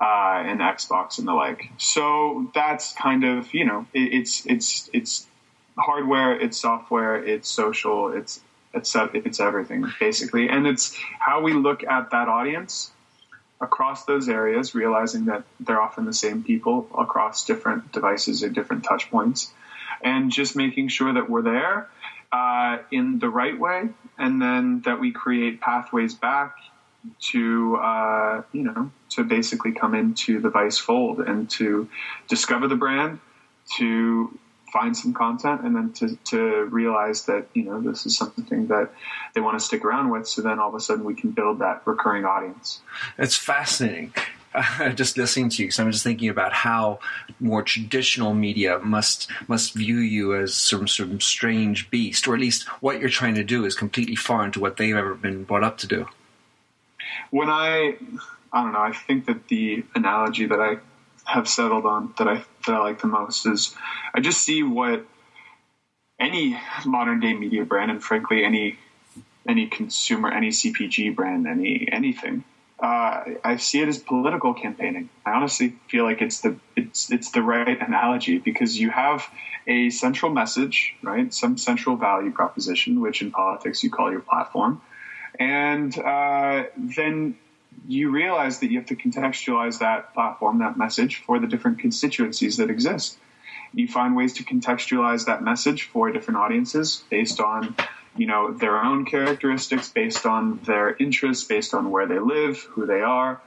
Uh, 0.00 0.42
and 0.44 0.58
Xbox 0.58 1.18
and 1.18 1.28
the 1.28 1.32
like. 1.32 1.70
So 1.78 2.50
that's 2.52 2.92
kind 2.94 3.22
of 3.22 3.54
you 3.54 3.64
know 3.64 3.86
it, 3.94 4.12
it's 4.12 4.44
it's 4.44 4.90
it's 4.92 5.24
hardware, 5.78 6.38
it's 6.38 6.58
software, 6.58 7.24
it's 7.24 7.48
social, 7.48 8.12
it's 8.12 8.40
it's 8.74 8.94
it's 8.96 9.40
everything 9.40 9.86
basically, 10.00 10.48
and 10.48 10.66
it's 10.66 10.96
how 11.18 11.42
we 11.42 11.52
look 11.52 11.84
at 11.84 12.10
that 12.10 12.28
audience 12.28 12.90
across 13.60 14.04
those 14.04 14.28
areas, 14.28 14.74
realizing 14.74 15.26
that 15.26 15.44
they're 15.60 15.80
often 15.80 16.04
the 16.04 16.12
same 16.12 16.42
people 16.42 16.88
across 16.96 17.44
different 17.44 17.92
devices 17.92 18.42
or 18.42 18.48
different 18.48 18.84
touch 18.84 19.10
points, 19.10 19.52
and 20.02 20.30
just 20.30 20.56
making 20.56 20.88
sure 20.88 21.12
that 21.12 21.30
we're 21.30 21.42
there 21.42 21.88
uh, 22.32 22.78
in 22.90 23.18
the 23.18 23.28
right 23.28 23.58
way, 23.58 23.88
and 24.18 24.40
then 24.40 24.80
that 24.84 25.00
we 25.00 25.12
create 25.12 25.60
pathways 25.60 26.14
back 26.14 26.56
to 27.20 27.76
uh, 27.76 28.42
you 28.52 28.64
know 28.64 28.90
to 29.10 29.24
basically 29.24 29.72
come 29.72 29.94
into 29.94 30.40
the 30.40 30.50
Vice 30.50 30.78
fold 30.78 31.20
and 31.20 31.48
to 31.50 31.88
discover 32.28 32.68
the 32.68 32.76
brand, 32.76 33.20
to 33.76 34.38
find 34.74 34.96
some 34.96 35.14
content 35.14 35.60
and 35.62 35.76
then 35.76 35.92
to, 35.92 36.16
to 36.24 36.64
realize 36.64 37.26
that 37.26 37.46
you 37.54 37.62
know 37.62 37.80
this 37.80 38.06
is 38.06 38.18
something 38.18 38.66
that 38.66 38.90
they 39.32 39.40
want 39.40 39.56
to 39.56 39.64
stick 39.64 39.84
around 39.84 40.10
with 40.10 40.26
so 40.26 40.42
then 40.42 40.58
all 40.58 40.68
of 40.68 40.74
a 40.74 40.80
sudden 40.80 41.04
we 41.04 41.14
can 41.14 41.30
build 41.30 41.60
that 41.60 41.80
recurring 41.86 42.24
audience. 42.24 42.80
It's 43.16 43.36
fascinating. 43.36 44.12
Uh, 44.56 44.90
just 44.90 45.18
listening 45.18 45.48
to 45.48 45.62
you 45.62 45.66
because 45.66 45.80
i'm 45.80 45.90
just 45.90 46.04
thinking 46.04 46.28
about 46.28 46.52
how 46.52 47.00
more 47.40 47.60
traditional 47.60 48.32
media 48.34 48.78
must 48.78 49.28
must 49.48 49.74
view 49.74 49.96
you 49.96 50.32
as 50.36 50.54
some 50.54 50.86
sort 50.86 51.10
of 51.10 51.24
strange 51.24 51.90
beast 51.90 52.28
or 52.28 52.34
at 52.34 52.40
least 52.40 52.68
what 52.80 53.00
you're 53.00 53.08
trying 53.08 53.34
to 53.34 53.42
do 53.42 53.64
is 53.64 53.74
completely 53.74 54.14
foreign 54.14 54.52
to 54.52 54.60
what 54.60 54.76
they've 54.76 54.94
ever 54.94 55.16
been 55.16 55.42
brought 55.42 55.64
up 55.64 55.76
to 55.78 55.88
do. 55.88 56.06
When 57.32 57.50
i 57.50 57.96
i 58.52 58.62
don't 58.62 58.72
know 58.72 58.78
i 58.78 58.92
think 58.92 59.26
that 59.26 59.48
the 59.48 59.84
analogy 59.96 60.46
that 60.46 60.60
i 60.60 60.76
have 61.24 61.48
settled 61.48 61.86
on 61.86 62.14
that 62.18 62.28
I 62.28 62.44
that 62.66 62.74
I 62.74 62.78
like 62.78 63.00
the 63.00 63.06
most 63.06 63.46
is 63.46 63.74
I 64.14 64.20
just 64.20 64.42
see 64.42 64.62
what 64.62 65.04
any 66.18 66.58
modern 66.84 67.20
day 67.20 67.34
media 67.34 67.64
brand 67.64 67.90
and 67.90 68.02
frankly 68.02 68.44
any 68.44 68.78
any 69.48 69.66
consumer 69.66 70.30
any 70.30 70.50
CPG 70.50 71.14
brand 71.14 71.46
any 71.46 71.88
anything 71.90 72.44
uh, 72.78 73.24
I 73.44 73.56
see 73.56 73.80
it 73.80 73.88
as 73.88 73.98
political 73.98 74.52
campaigning. 74.52 75.08
I 75.24 75.32
honestly 75.32 75.74
feel 75.88 76.04
like 76.04 76.20
it's 76.20 76.40
the 76.40 76.56
it's 76.76 77.10
it's 77.10 77.30
the 77.30 77.40
right 77.40 77.80
analogy 77.80 78.38
because 78.38 78.78
you 78.78 78.90
have 78.90 79.26
a 79.66 79.90
central 79.90 80.32
message, 80.32 80.94
right? 81.02 81.32
Some 81.32 81.56
central 81.56 81.96
value 81.96 82.32
proposition, 82.32 83.00
which 83.00 83.22
in 83.22 83.30
politics 83.30 83.82
you 83.84 83.90
call 83.90 84.10
your 84.10 84.20
platform, 84.20 84.82
and 85.38 85.96
uh, 85.96 86.64
then 86.76 87.38
you 87.86 88.10
realize 88.10 88.60
that 88.60 88.70
you 88.70 88.78
have 88.78 88.88
to 88.88 88.96
contextualize 88.96 89.80
that 89.80 90.14
platform, 90.14 90.60
that 90.60 90.76
message 90.76 91.16
for 91.16 91.38
the 91.38 91.46
different 91.46 91.80
constituencies 91.80 92.56
that 92.56 92.70
exist. 92.70 93.18
You 93.72 93.88
find 93.88 94.16
ways 94.16 94.34
to 94.34 94.44
contextualize 94.44 95.26
that 95.26 95.42
message 95.42 95.84
for 95.84 96.10
different 96.10 96.38
audiences 96.38 97.02
based 97.10 97.40
on, 97.40 97.74
you 98.16 98.26
know, 98.26 98.52
their 98.52 98.82
own 98.82 99.04
characteristics, 99.04 99.88
based 99.90 100.24
on 100.26 100.60
their 100.64 100.94
interests, 100.94 101.44
based 101.44 101.74
on 101.74 101.90
where 101.90 102.06
they 102.06 102.18
live, 102.18 102.60
who 102.60 102.86
they 102.86 103.00
are, 103.00 103.40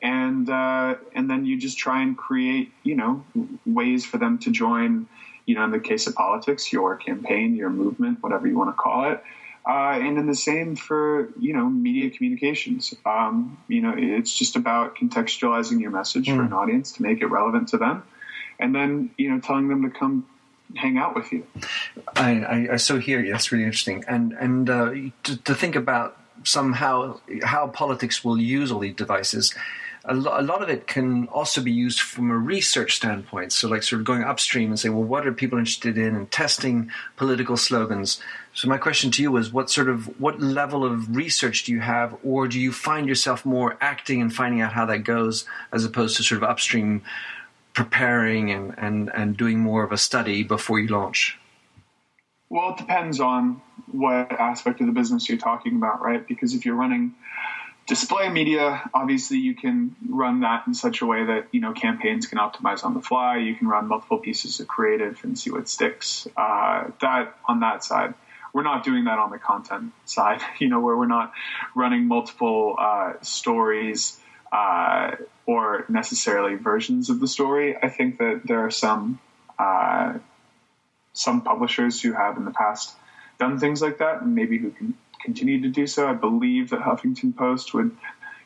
and 0.00 0.48
uh, 0.48 0.94
and 1.14 1.28
then 1.28 1.44
you 1.44 1.58
just 1.58 1.78
try 1.78 2.02
and 2.02 2.16
create, 2.16 2.72
you 2.82 2.94
know, 2.94 3.24
ways 3.66 4.04
for 4.06 4.18
them 4.18 4.38
to 4.38 4.50
join. 4.50 5.06
You 5.44 5.56
know, 5.56 5.64
in 5.64 5.72
the 5.72 5.80
case 5.80 6.06
of 6.06 6.14
politics, 6.14 6.72
your 6.72 6.96
campaign, 6.96 7.56
your 7.56 7.70
movement, 7.70 8.22
whatever 8.22 8.46
you 8.46 8.56
want 8.56 8.70
to 8.70 8.80
call 8.80 9.10
it 9.10 9.22
uh, 9.66 9.98
and 10.00 10.16
then 10.16 10.26
the 10.26 10.34
same 10.34 10.74
for 10.76 11.28
you 11.38 11.52
know 11.52 11.68
media 11.68 12.10
communications. 12.10 12.94
Um, 13.06 13.58
you 13.68 13.80
know, 13.80 13.94
it's 13.96 14.34
just 14.34 14.56
about 14.56 14.96
contextualizing 14.96 15.80
your 15.80 15.90
message 15.90 16.26
mm. 16.26 16.36
for 16.36 16.42
an 16.42 16.48
hmm. 16.48 16.54
audience 16.54 16.92
to 16.92 17.02
make 17.02 17.20
it 17.20 17.26
relevant 17.26 17.68
to 17.68 17.78
them, 17.78 18.02
and 18.58 18.74
then 18.74 19.10
you 19.16 19.30
know 19.30 19.40
telling 19.40 19.68
them 19.68 19.82
to 19.82 19.90
come 19.90 20.26
hang 20.74 20.98
out 20.98 21.14
with 21.14 21.32
you. 21.32 21.46
I, 22.16 22.40
I, 22.40 22.68
I 22.72 22.76
so 22.76 22.98
hear 22.98 23.22
you. 23.22 23.30
That's 23.30 23.52
really 23.52 23.64
interesting, 23.64 24.04
and 24.08 24.32
and 24.32 24.68
uh, 24.68 24.90
to, 25.24 25.36
to 25.36 25.54
think 25.54 25.76
about 25.76 26.16
somehow 26.44 27.20
how 27.44 27.68
politics 27.68 28.24
will 28.24 28.40
use 28.40 28.72
all 28.72 28.80
these 28.80 28.96
devices 28.96 29.54
a, 30.04 30.14
lo- 30.14 30.38
a, 30.38 30.42
lot 30.42 30.62
of 30.62 30.68
it 30.68 30.86
can 30.86 31.28
also 31.28 31.60
be 31.60 31.72
used 31.72 32.00
from 32.00 32.30
a 32.30 32.36
research 32.36 32.96
standpoint. 32.96 33.52
So, 33.52 33.68
like, 33.68 33.82
sort 33.82 34.00
of 34.00 34.06
going 34.06 34.22
upstream 34.22 34.70
and 34.70 34.78
saying, 34.78 34.94
well, 34.94 35.04
what 35.04 35.26
are 35.26 35.32
people 35.32 35.58
interested 35.58 35.96
in, 35.96 36.16
and 36.16 36.30
testing 36.30 36.90
political 37.16 37.56
slogans. 37.56 38.20
So, 38.54 38.68
my 38.68 38.76
question 38.76 39.10
to 39.12 39.22
you 39.22 39.32
was, 39.32 39.52
what 39.52 39.70
sort 39.70 39.88
of 39.88 40.20
what 40.20 40.40
level 40.40 40.84
of 40.84 41.16
research 41.16 41.64
do 41.64 41.72
you 41.72 41.80
have, 41.80 42.16
or 42.22 42.48
do 42.48 42.60
you 42.60 42.70
find 42.70 43.08
yourself 43.08 43.46
more 43.46 43.76
acting 43.80 44.20
and 44.20 44.32
finding 44.32 44.60
out 44.60 44.72
how 44.72 44.84
that 44.86 44.98
goes, 44.98 45.46
as 45.72 45.84
opposed 45.84 46.16
to 46.18 46.22
sort 46.22 46.42
of 46.42 46.48
upstream 46.48 47.02
preparing 47.72 48.50
and 48.50 48.74
and 48.76 49.10
and 49.14 49.36
doing 49.36 49.58
more 49.58 49.82
of 49.82 49.92
a 49.92 49.96
study 49.96 50.42
before 50.42 50.78
you 50.78 50.88
launch? 50.88 51.38
Well, 52.50 52.74
it 52.74 52.76
depends 52.76 53.18
on 53.18 53.62
what 53.90 54.30
aspect 54.30 54.82
of 54.82 54.86
the 54.86 54.92
business 54.92 55.26
you're 55.26 55.38
talking 55.38 55.76
about, 55.76 56.02
right? 56.02 56.26
Because 56.26 56.54
if 56.54 56.66
you're 56.66 56.74
running 56.74 57.14
display 57.86 58.28
media, 58.28 58.90
obviously 58.92 59.38
you 59.38 59.54
can 59.54 59.96
run 60.06 60.40
that 60.40 60.64
in 60.66 60.74
such 60.74 61.00
a 61.00 61.06
way 61.06 61.24
that, 61.24 61.48
you 61.50 61.60
know, 61.60 61.72
campaigns 61.72 62.26
can 62.26 62.38
optimize 62.38 62.84
on 62.84 62.92
the 62.92 63.00
fly. 63.00 63.38
You 63.38 63.54
can 63.54 63.68
run 63.68 63.88
multiple 63.88 64.18
pieces 64.18 64.60
of 64.60 64.68
creative 64.68 65.20
and 65.24 65.38
see 65.38 65.50
what 65.50 65.68
sticks. 65.68 66.28
Uh, 66.36 66.90
that 67.00 67.34
on 67.48 67.60
that 67.60 67.84
side. 67.84 68.12
We're 68.52 68.62
not 68.62 68.84
doing 68.84 69.04
that 69.04 69.18
on 69.18 69.30
the 69.30 69.38
content 69.38 69.92
side, 70.04 70.40
you 70.58 70.68
know, 70.68 70.80
where 70.80 70.96
we're 70.96 71.06
not 71.06 71.32
running 71.74 72.06
multiple 72.06 72.76
uh, 72.78 73.14
stories 73.22 74.18
uh, 74.52 75.12
or 75.46 75.86
necessarily 75.88 76.56
versions 76.56 77.10
of 77.10 77.20
the 77.20 77.28
story. 77.28 77.76
I 77.76 77.88
think 77.88 78.18
that 78.18 78.42
there 78.44 78.64
are 78.64 78.70
some 78.70 79.18
uh, 79.58 80.18
some 81.14 81.42
publishers 81.42 82.00
who 82.00 82.12
have 82.12 82.36
in 82.36 82.44
the 82.44 82.50
past 82.50 82.94
done 83.38 83.58
things 83.58 83.82
like 83.82 83.98
that, 83.98 84.22
and 84.22 84.34
maybe 84.34 84.58
who 84.58 84.70
can 84.70 84.94
continue 85.22 85.62
to 85.62 85.68
do 85.68 85.86
so. 85.86 86.08
I 86.08 86.14
believe 86.14 86.70
that 86.70 86.80
Huffington 86.80 87.36
Post 87.36 87.74
would, 87.74 87.96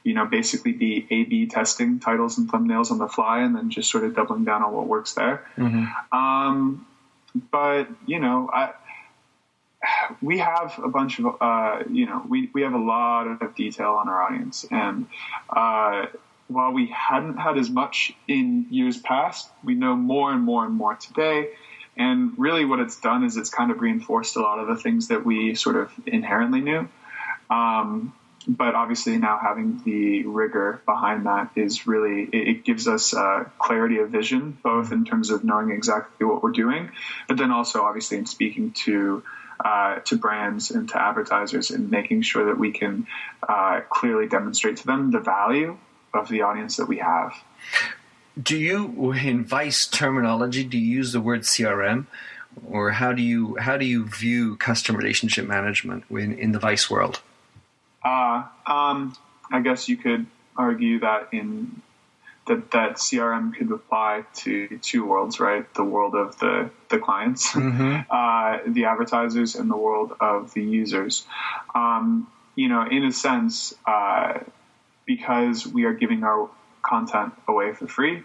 you 0.04 0.14
know, 0.14 0.26
basically 0.26 0.72
be 0.72 1.06
A/B 1.10 1.46
testing 1.46 2.00
titles 2.00 2.38
and 2.38 2.50
thumbnails 2.50 2.90
on 2.90 2.98
the 2.98 3.08
fly, 3.08 3.40
and 3.40 3.54
then 3.54 3.70
just 3.70 3.90
sort 3.90 4.04
of 4.04 4.14
doubling 4.14 4.44
down 4.44 4.62
on 4.62 4.72
what 4.72 4.86
works 4.86 5.14
there. 5.14 5.44
Mm-hmm. 5.56 6.16
Um, 6.16 6.86
but 7.50 7.88
you 8.06 8.20
know, 8.20 8.48
I 8.52 8.72
we 10.22 10.38
have 10.38 10.78
a 10.82 10.88
bunch 10.88 11.18
of 11.18 11.36
uh, 11.40 11.82
you 11.90 12.06
know 12.06 12.22
we, 12.28 12.50
we 12.52 12.62
have 12.62 12.74
a 12.74 12.78
lot 12.78 13.42
of 13.42 13.54
detail 13.54 13.92
on 13.92 14.08
our 14.08 14.22
audience. 14.22 14.64
And 14.70 15.06
uh, 15.48 16.06
while 16.48 16.72
we 16.72 16.86
hadn't 16.86 17.36
had 17.36 17.58
as 17.58 17.68
much 17.68 18.12
in 18.28 18.66
years 18.70 18.96
past 18.96 19.48
we 19.64 19.74
know 19.74 19.96
more 19.96 20.32
and 20.32 20.42
more 20.42 20.64
and 20.64 20.74
more 20.74 20.94
today. 20.94 21.50
And 21.98 22.38
really 22.38 22.66
what 22.66 22.78
it's 22.78 23.00
done 23.00 23.24
is 23.24 23.38
it's 23.38 23.48
kind 23.48 23.70
of 23.70 23.80
reinforced 23.80 24.36
a 24.36 24.40
lot 24.40 24.58
of 24.58 24.68
the 24.68 24.76
things 24.76 25.08
that 25.08 25.24
we 25.24 25.54
sort 25.54 25.76
of 25.76 25.90
inherently 26.06 26.60
knew. 26.60 26.88
Um, 27.48 28.12
but 28.48 28.74
obviously 28.74 29.18
now 29.18 29.38
having 29.42 29.82
the 29.84 30.24
rigor 30.24 30.80
behind 30.86 31.26
that 31.26 31.50
is 31.56 31.86
really 31.86 32.22
it, 32.22 32.48
it 32.48 32.64
gives 32.64 32.86
us 32.86 33.14
uh, 33.14 33.44
clarity 33.58 33.98
of 33.98 34.10
vision 34.10 34.56
both 34.62 34.92
in 34.92 35.04
terms 35.04 35.30
of 35.30 35.42
knowing 35.42 35.70
exactly 35.70 36.26
what 36.26 36.42
we're 36.42 36.52
doing 36.52 36.90
but 37.28 37.36
then 37.36 37.50
also 37.50 37.82
obviously 37.82 38.18
in 38.18 38.26
speaking 38.26 38.70
to 38.72 39.22
uh, 39.64 39.96
to 40.00 40.16
brands 40.16 40.70
and 40.70 40.88
to 40.88 41.00
advertisers 41.00 41.70
and 41.70 41.90
making 41.90 42.22
sure 42.22 42.46
that 42.46 42.58
we 42.58 42.72
can 42.72 43.06
uh, 43.48 43.80
clearly 43.88 44.28
demonstrate 44.28 44.78
to 44.78 44.86
them 44.86 45.10
the 45.10 45.20
value 45.20 45.76
of 46.12 46.28
the 46.28 46.42
audience 46.42 46.76
that 46.76 46.86
we 46.86 46.98
have. 46.98 47.32
Do 48.40 48.56
you, 48.56 49.12
in 49.12 49.44
Vice 49.44 49.86
terminology, 49.86 50.64
do 50.64 50.76
you 50.78 50.96
use 50.96 51.12
the 51.12 51.20
word 51.20 51.42
CRM, 51.42 52.06
or 52.68 52.90
how 52.90 53.12
do 53.12 53.22
you 53.22 53.56
how 53.56 53.76
do 53.76 53.86
you 53.86 54.06
view 54.06 54.56
customer 54.56 54.98
relationship 54.98 55.46
management 55.46 56.04
in, 56.10 56.38
in 56.38 56.52
the 56.52 56.58
Vice 56.58 56.90
world? 56.90 57.20
Uh, 58.04 58.44
um, 58.66 59.16
I 59.50 59.60
guess 59.60 59.88
you 59.88 59.96
could 59.96 60.26
argue 60.56 61.00
that 61.00 61.28
in 61.32 61.80
that 62.46 62.70
that 62.72 62.96
CRM 62.96 63.54
could 63.54 63.70
apply 63.70 64.24
to 64.36 64.78
two 64.82 65.04
worlds, 65.04 65.40
right? 65.40 65.72
The 65.74 65.84
world 65.84 66.14
of 66.14 66.38
the 66.38 66.70
the 66.88 66.98
clients, 66.98 67.50
mm-hmm. 67.52 68.00
uh, 68.10 68.72
the 68.72 68.84
advertisers, 68.86 69.54
and 69.54 69.70
the 69.70 69.76
world 69.76 70.12
of 70.20 70.54
the 70.54 70.62
users. 70.62 71.26
Um, 71.74 72.30
you 72.54 72.68
know, 72.68 72.86
in 72.86 73.04
a 73.04 73.12
sense, 73.12 73.74
uh, 73.86 74.38
because 75.04 75.66
we 75.66 75.84
are 75.84 75.92
giving 75.92 76.24
our 76.24 76.48
content 76.82 77.34
away 77.46 77.72
for 77.72 77.86
free, 77.86 78.22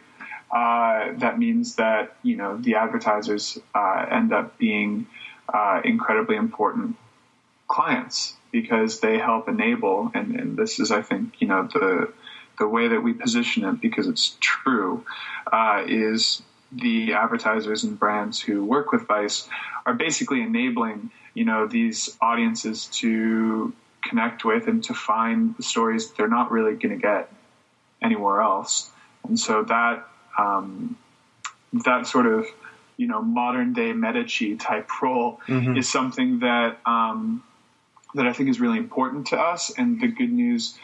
uh, 0.51 1.13
that 1.18 1.38
means 1.38 1.75
that 1.75 2.16
you 2.24 2.38
know 2.38 2.58
the 2.58 2.75
advertisers 2.75 3.58
uh, 3.75 4.06
end 4.10 4.34
up 4.34 4.58
being 4.58 5.08
uh, 5.54 5.82
incredibly 5.84 6.36
important 6.36 6.96
clients 7.68 8.36
because 8.51 9.00
they 9.00 9.18
help 9.18 9.48
enable, 9.48 10.12
and, 10.13 10.36
and 10.36 10.58
this 10.58 10.80
is, 10.80 10.92
I 10.92 11.01
think, 11.01 11.36
you 11.40 11.48
know, 11.48 11.63
the 11.72 12.13
the 12.60 12.67
way 12.67 12.89
that 12.89 13.01
we 13.01 13.13
position 13.13 13.63
it, 13.65 13.81
because 13.81 14.08
it's 14.08 14.38
true, 14.39 15.05
uh, 15.51 15.84
is 15.88 16.41
the 16.72 17.13
advertisers 17.13 17.84
and 17.84 18.00
brands 18.00 18.39
who 18.39 18.63
work 18.63 18.91
with 18.91 19.08
Vice 19.08 19.48
are 19.86 19.93
basically 19.93 20.41
enabling, 20.41 21.12
you 21.34 21.43
know, 21.43 21.67
these 21.67 22.17
audiences 22.22 22.86
to 22.88 23.74
connect 24.01 24.43
with 24.46 24.67
and 24.67 24.84
to 24.86 24.93
find 24.93 25.55
the 25.58 25.63
stories 25.63 26.12
they're 26.13 26.27
not 26.27 26.51
really 26.51 26.75
going 26.75 26.96
to 26.96 27.01
get 27.01 27.31
anywhere 28.01 28.41
else. 28.41 28.89
And 29.27 29.39
so 29.39 29.63
that 29.63 30.08
um, 30.38 30.98
that 31.74 32.08
sort 32.08 32.25
of 32.25 32.48
you 32.98 33.08
know 33.08 33.22
modern 33.22 33.74
day 33.74 33.93
Medici 33.93 34.55
type 34.55 34.89
role 35.01 35.39
mm-hmm. 35.48 35.77
is 35.77 35.89
something 35.89 36.39
that 36.39 36.79
um, 36.86 37.43
that 38.15 38.27
I 38.27 38.34
think 38.34 38.50
is 38.50 38.60
really 38.60 38.77
important 38.77 39.27
to 39.27 39.39
us. 39.39 39.72
And 39.77 40.01
the 40.01 40.08
good 40.08 40.31
news 40.31 40.77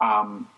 um, 0.00 0.48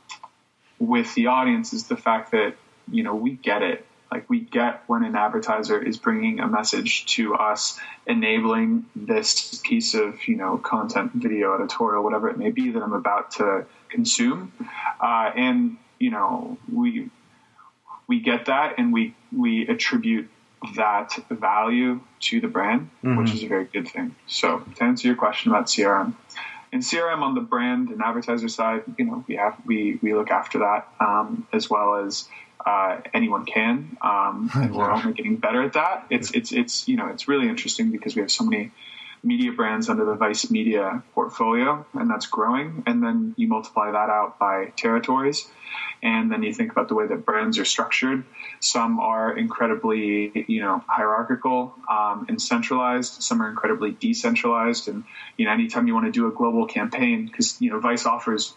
with 0.81 1.15
the 1.15 1.27
audience 1.27 1.73
is 1.73 1.87
the 1.87 1.97
fact 1.97 2.33
that 2.33 2.55
you 2.91 3.05
know 3.05 3.15
we 3.15 3.33
get 3.33 3.62
it. 3.62 3.87
Like 4.11 4.29
we 4.29 4.40
get 4.40 4.83
when 4.88 5.05
an 5.05 5.14
advertiser 5.14 5.81
is 5.81 5.97
bringing 5.97 6.40
a 6.40 6.49
message 6.49 7.07
to 7.14 7.35
us 7.35 7.79
enabling 8.09 8.87
this 8.97 9.61
piece 9.62 9.95
of 9.95 10.27
you 10.27 10.37
know 10.37 10.59
content 10.59 11.12
video 11.14 11.55
editorial 11.55 12.03
whatever 12.03 12.29
it 12.29 12.37
may 12.37 12.51
be 12.51 12.73
that 12.73 12.83
i'm 12.83 12.95
about 12.95 13.33
to 13.33 13.66
consume. 13.88 14.53
Uh, 15.01 15.31
and 15.37 15.77
you 16.01 16.11
know 16.11 16.59
we 16.73 17.11
we 18.09 18.19
get 18.19 18.47
that 18.47 18.75
and 18.79 18.93
we 18.93 19.14
we 19.31 19.69
attribute 19.69 20.29
that 20.77 21.16
value 21.31 22.01
to 22.21 22.40
the 22.40 22.49
brand 22.49 22.90
mm-hmm. 23.05 23.16
which 23.16 23.33
is 23.33 23.45
a 23.45 23.47
very 23.47 23.64
good 23.64 23.87
thing. 23.87 24.16
So 24.27 24.64
to 24.77 24.83
answer 24.83 25.07
your 25.07 25.16
question 25.16 25.53
about 25.53 25.66
crm 25.66 26.14
in 26.72 26.80
CRM 26.80 27.22
on 27.22 27.35
the 27.35 27.40
brand 27.40 27.90
and 27.90 28.00
advertiser 28.00 28.48
side, 28.48 28.85
you 28.96 29.04
know, 29.04 29.24
we 29.26 29.37
have 29.37 29.56
we 29.66 29.98
we 30.02 30.14
look 30.14 30.30
after 30.30 30.61
that 30.61 30.88
um, 31.00 31.46
as 31.52 31.68
well 31.68 31.96
as 31.96 32.28
uh, 32.64 33.00
anyone 33.12 33.44
can, 33.44 33.96
um, 34.02 34.50
and 34.54 34.74
we're 34.74 34.90
only 34.90 35.12
getting 35.12 35.37
better 35.37 35.62
at 35.62 35.74
that. 35.74 36.06
It's 36.11 36.30
it's 36.30 36.52
it's 36.52 36.88
you 36.88 36.96
know 36.96 37.09
it's 37.09 37.28
really 37.28 37.48
interesting 37.48 37.90
because 37.90 38.14
we 38.14 38.22
have 38.22 38.30
so 38.30 38.44
many 38.44 38.70
media 39.22 39.52
brands 39.52 39.88
under 39.88 40.04
the 40.04 40.14
Vice 40.14 40.50
Media 40.50 41.02
portfolio, 41.14 41.85
and 41.94 42.09
that's 42.09 42.26
growing. 42.26 42.83
And 42.87 43.02
then 43.02 43.35
you 43.37 43.48
multiply 43.48 43.90
that 43.90 44.11
out 44.11 44.38
by 44.38 44.72
territories, 44.76 45.46
and 46.02 46.30
then 46.30 46.42
you 46.42 46.54
think 46.54 46.72
about 46.72 46.88
the 46.88 46.94
way 46.94 47.06
that 47.06 47.24
brands 47.26 47.59
are 47.59 47.64
structured. 47.64 48.24
Some 48.61 48.98
are 49.00 49.37
incredibly, 49.37 50.46
you 50.48 50.61
know, 50.62 50.83
hierarchical 50.87 51.74
um, 51.88 52.26
and 52.28 52.40
centralized. 52.40 53.22
Some 53.22 53.42
are 53.42 53.48
incredibly 53.48 53.92
decentralized. 53.92 54.88
And 54.88 55.04
you 55.37 55.46
know, 55.46 55.52
anytime 55.52 55.87
you 55.87 55.94
want 55.94 56.06
to 56.06 56.12
do 56.12 56.26
a 56.26 56.30
global 56.30 56.66
campaign, 56.66 57.26
because 57.26 57.61
you 57.61 57.70
know, 57.70 57.80
Vice 57.80 58.06
offers 58.06 58.54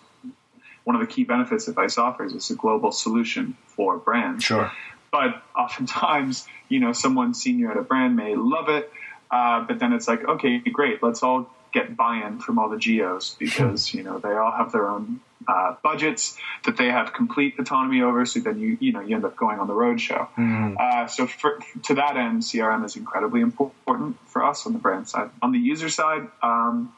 one 0.83 0.95
of 0.95 1.01
the 1.01 1.07
key 1.07 1.23
benefits 1.23 1.65
that 1.65 1.73
Vice 1.73 1.97
offers 1.97 2.33
is 2.33 2.49
a 2.49 2.55
global 2.55 2.91
solution 2.91 3.57
for 3.67 3.97
brands. 3.97 4.43
Sure. 4.43 4.71
But 5.11 5.41
oftentimes, 5.55 6.47
you 6.69 6.79
know, 6.79 6.91
someone 6.91 7.33
senior 7.33 7.71
at 7.71 7.77
a 7.77 7.83
brand 7.83 8.15
may 8.15 8.35
love 8.35 8.69
it 8.69 8.91
uh, 9.33 9.65
but 9.67 9.79
then 9.79 9.93
it's 9.93 10.07
like, 10.07 10.23
okay, 10.23 10.59
great, 10.59 11.01
let's 11.01 11.23
all 11.23 11.49
get 11.73 11.97
buy-in 11.97 12.37
from 12.37 12.59
all 12.59 12.69
the 12.69 12.77
geos 12.77 13.35
because 13.39 13.91
you 13.91 14.03
know 14.03 14.19
they 14.19 14.31
all 14.31 14.51
have 14.51 14.71
their 14.71 14.87
own 14.87 15.21
uh, 15.47 15.75
budgets 15.81 16.37
that 16.65 16.77
they 16.77 16.85
have 16.85 17.13
complete 17.13 17.55
autonomy 17.57 18.03
over. 18.03 18.27
So 18.27 18.41
then 18.41 18.59
you 18.59 18.77
you 18.79 18.91
know 18.91 18.99
you 18.99 19.15
end 19.15 19.25
up 19.25 19.35
going 19.35 19.57
on 19.59 19.65
the 19.65 19.73
road 19.73 19.99
show. 19.99 20.27
Mm-hmm. 20.37 20.75
Uh, 20.79 21.07
so 21.07 21.25
for, 21.25 21.57
to 21.85 21.95
that 21.95 22.15
end, 22.15 22.43
CRM 22.43 22.85
is 22.85 22.95
incredibly 22.95 23.41
important 23.41 24.17
for 24.27 24.45
us 24.45 24.67
on 24.67 24.73
the 24.73 24.79
brand 24.79 25.09
side. 25.09 25.31
On 25.41 25.51
the 25.51 25.57
user 25.57 25.89
side, 25.89 26.27
um, 26.43 26.93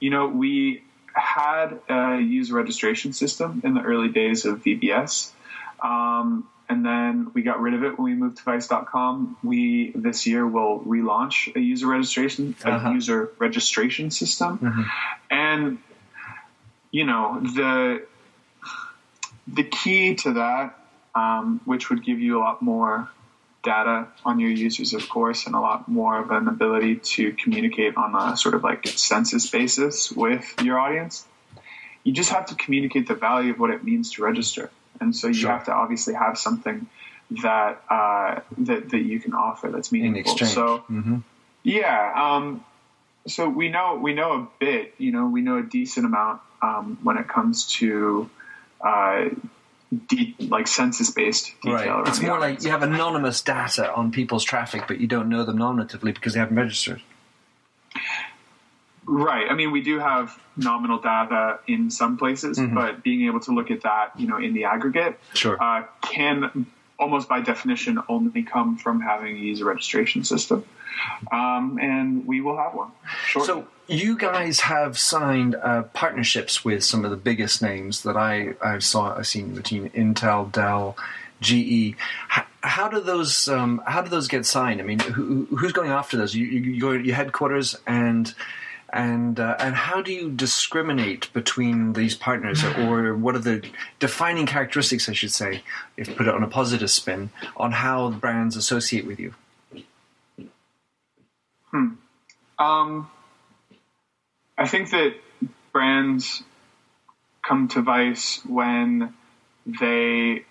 you 0.00 0.08
know 0.08 0.26
we 0.26 0.82
had 1.12 1.80
a 1.90 2.18
user 2.18 2.54
registration 2.54 3.12
system 3.12 3.60
in 3.62 3.74
the 3.74 3.82
early 3.82 4.08
days 4.08 4.46
of 4.46 4.62
VBS. 4.62 5.32
Um, 5.82 6.48
and 6.70 6.86
then 6.86 7.32
we 7.34 7.42
got 7.42 7.60
rid 7.60 7.74
of 7.74 7.82
it 7.82 7.98
when 7.98 8.04
we 8.04 8.14
moved 8.14 8.38
to 8.38 8.44
Vice.com. 8.44 9.36
We 9.42 9.90
this 9.92 10.24
year 10.24 10.46
will 10.46 10.78
relaunch 10.80 11.54
a 11.56 11.60
user 11.60 11.88
registration 11.88 12.54
a 12.64 12.70
uh-huh. 12.70 12.90
user 12.92 13.32
registration 13.40 14.12
system, 14.12 14.58
mm-hmm. 14.58 14.82
and 15.30 15.78
you 16.92 17.04
know 17.04 17.40
the 17.42 18.06
the 19.48 19.64
key 19.64 20.14
to 20.14 20.34
that, 20.34 20.78
um, 21.16 21.60
which 21.64 21.90
would 21.90 22.04
give 22.04 22.20
you 22.20 22.38
a 22.38 22.40
lot 22.40 22.62
more 22.62 23.10
data 23.64 24.06
on 24.24 24.38
your 24.38 24.50
users, 24.50 24.94
of 24.94 25.08
course, 25.08 25.46
and 25.46 25.56
a 25.56 25.60
lot 25.60 25.88
more 25.88 26.20
of 26.20 26.30
an 26.30 26.46
ability 26.46 26.96
to 26.96 27.32
communicate 27.32 27.96
on 27.96 28.14
a 28.14 28.36
sort 28.36 28.54
of 28.54 28.62
like 28.62 28.86
census 28.86 29.50
basis 29.50 30.10
with 30.12 30.54
your 30.62 30.78
audience. 30.78 31.26
You 32.04 32.12
just 32.12 32.30
have 32.30 32.46
to 32.46 32.54
communicate 32.54 33.08
the 33.08 33.14
value 33.14 33.50
of 33.50 33.58
what 33.58 33.70
it 33.70 33.82
means 33.84 34.12
to 34.12 34.22
register 34.22 34.70
and 35.00 35.14
so 35.14 35.28
you 35.28 35.34
sure. 35.34 35.50
have 35.50 35.64
to 35.64 35.72
obviously 35.72 36.14
have 36.14 36.38
something 36.38 36.86
that 37.42 37.82
uh, 37.88 38.40
that 38.58 38.90
that 38.90 39.00
you 39.00 39.20
can 39.20 39.34
offer 39.34 39.70
that's 39.70 39.92
meaningful. 39.92 40.36
So 40.38 40.84
mm-hmm. 40.90 41.18
yeah, 41.62 42.12
um, 42.16 42.64
so 43.26 43.48
we 43.48 43.68
know 43.68 43.96
we 43.96 44.14
know 44.14 44.32
a 44.32 44.48
bit. 44.58 44.94
You 44.98 45.12
know, 45.12 45.26
we 45.26 45.42
know 45.42 45.58
a 45.58 45.62
decent 45.62 46.06
amount 46.06 46.40
um, 46.62 46.98
when 47.02 47.16
it 47.16 47.28
comes 47.28 47.66
to. 47.74 48.30
Uh, 48.80 49.30
De- 50.06 50.36
like 50.38 50.68
census 50.68 51.10
based 51.10 51.50
detail. 51.62 51.98
Right. 51.98 52.06
It's 52.06 52.20
more 52.20 52.38
like 52.38 52.62
you 52.62 52.70
have 52.70 52.84
anonymous 52.84 53.42
data 53.42 53.92
on 53.92 54.12
people's 54.12 54.44
traffic, 54.44 54.84
but 54.86 55.00
you 55.00 55.08
don't 55.08 55.28
know 55.28 55.42
them 55.42 55.58
nominatively 55.58 56.14
because 56.14 56.34
they 56.34 56.38
haven't 56.38 56.56
registered. 56.56 57.02
Right. 59.06 59.50
I 59.50 59.54
mean, 59.54 59.72
we 59.72 59.82
do 59.82 59.98
have 59.98 60.38
nominal 60.56 60.98
data 60.98 61.60
in 61.66 61.90
some 61.90 62.16
places, 62.16 62.58
mm-hmm. 62.58 62.74
but 62.74 63.02
being 63.02 63.26
able 63.26 63.40
to 63.40 63.52
look 63.52 63.70
at 63.70 63.82
that, 63.82 64.12
you 64.18 64.28
know, 64.28 64.36
in 64.36 64.54
the 64.54 64.64
aggregate, 64.64 65.18
sure. 65.34 65.60
uh, 65.60 65.84
can 66.02 66.66
almost 66.98 67.28
by 67.28 67.40
definition 67.40 67.98
only 68.08 68.42
come 68.42 68.76
from 68.76 69.00
having 69.00 69.36
a 69.36 69.40
user 69.40 69.64
registration 69.64 70.22
system. 70.22 70.64
Um, 71.32 71.78
and 71.80 72.26
we 72.26 72.40
will 72.42 72.58
have 72.58 72.74
one. 72.74 72.90
Shortly. 73.26 73.46
So 73.46 73.66
you 73.88 74.18
guys 74.18 74.60
have 74.60 74.98
signed 74.98 75.54
uh, 75.54 75.84
partnerships 75.94 76.64
with 76.64 76.84
some 76.84 77.04
of 77.04 77.10
the 77.10 77.16
biggest 77.16 77.62
names 77.62 78.02
that 78.02 78.16
I 78.16 78.54
I 78.62 78.80
saw 78.80 79.16
I 79.16 79.22
seen 79.22 79.54
between 79.54 79.88
Intel, 79.90 80.52
Dell, 80.52 80.96
GE. 81.40 81.96
how 82.62 82.88
do 82.88 83.00
those 83.00 83.48
um, 83.48 83.82
how 83.86 84.02
do 84.02 84.10
those 84.10 84.28
get 84.28 84.44
signed? 84.44 84.80
I 84.80 84.84
mean, 84.84 85.00
who, 85.00 85.46
who's 85.56 85.72
going 85.72 85.90
after 85.90 86.18
those? 86.18 86.34
You, 86.34 86.44
you, 86.44 86.60
you 86.72 86.80
go 86.80 86.96
to 86.96 87.04
your 87.04 87.16
headquarters 87.16 87.76
and 87.86 88.34
and 88.92 89.38
uh, 89.38 89.56
and 89.58 89.74
how 89.74 90.02
do 90.02 90.12
you 90.12 90.30
discriminate 90.30 91.32
between 91.32 91.92
these 91.92 92.14
partners, 92.14 92.62
or 92.78 93.14
what 93.14 93.34
are 93.34 93.40
the 93.40 93.68
defining 93.98 94.46
characteristics, 94.46 95.08
I 95.08 95.12
should 95.12 95.32
say, 95.32 95.62
if 95.96 96.16
put 96.16 96.26
it 96.26 96.34
on 96.34 96.42
a 96.42 96.48
positive 96.48 96.90
spin, 96.90 97.30
on 97.56 97.72
how 97.72 98.10
brands 98.10 98.56
associate 98.56 99.06
with 99.06 99.20
you? 99.20 99.34
Hmm. 101.70 101.88
Um, 102.58 103.10
I 104.58 104.66
think 104.66 104.90
that 104.90 105.14
brands 105.72 106.42
come 107.42 107.68
to 107.68 107.82
Vice 107.82 108.40
when 108.44 109.14
they 109.64 110.44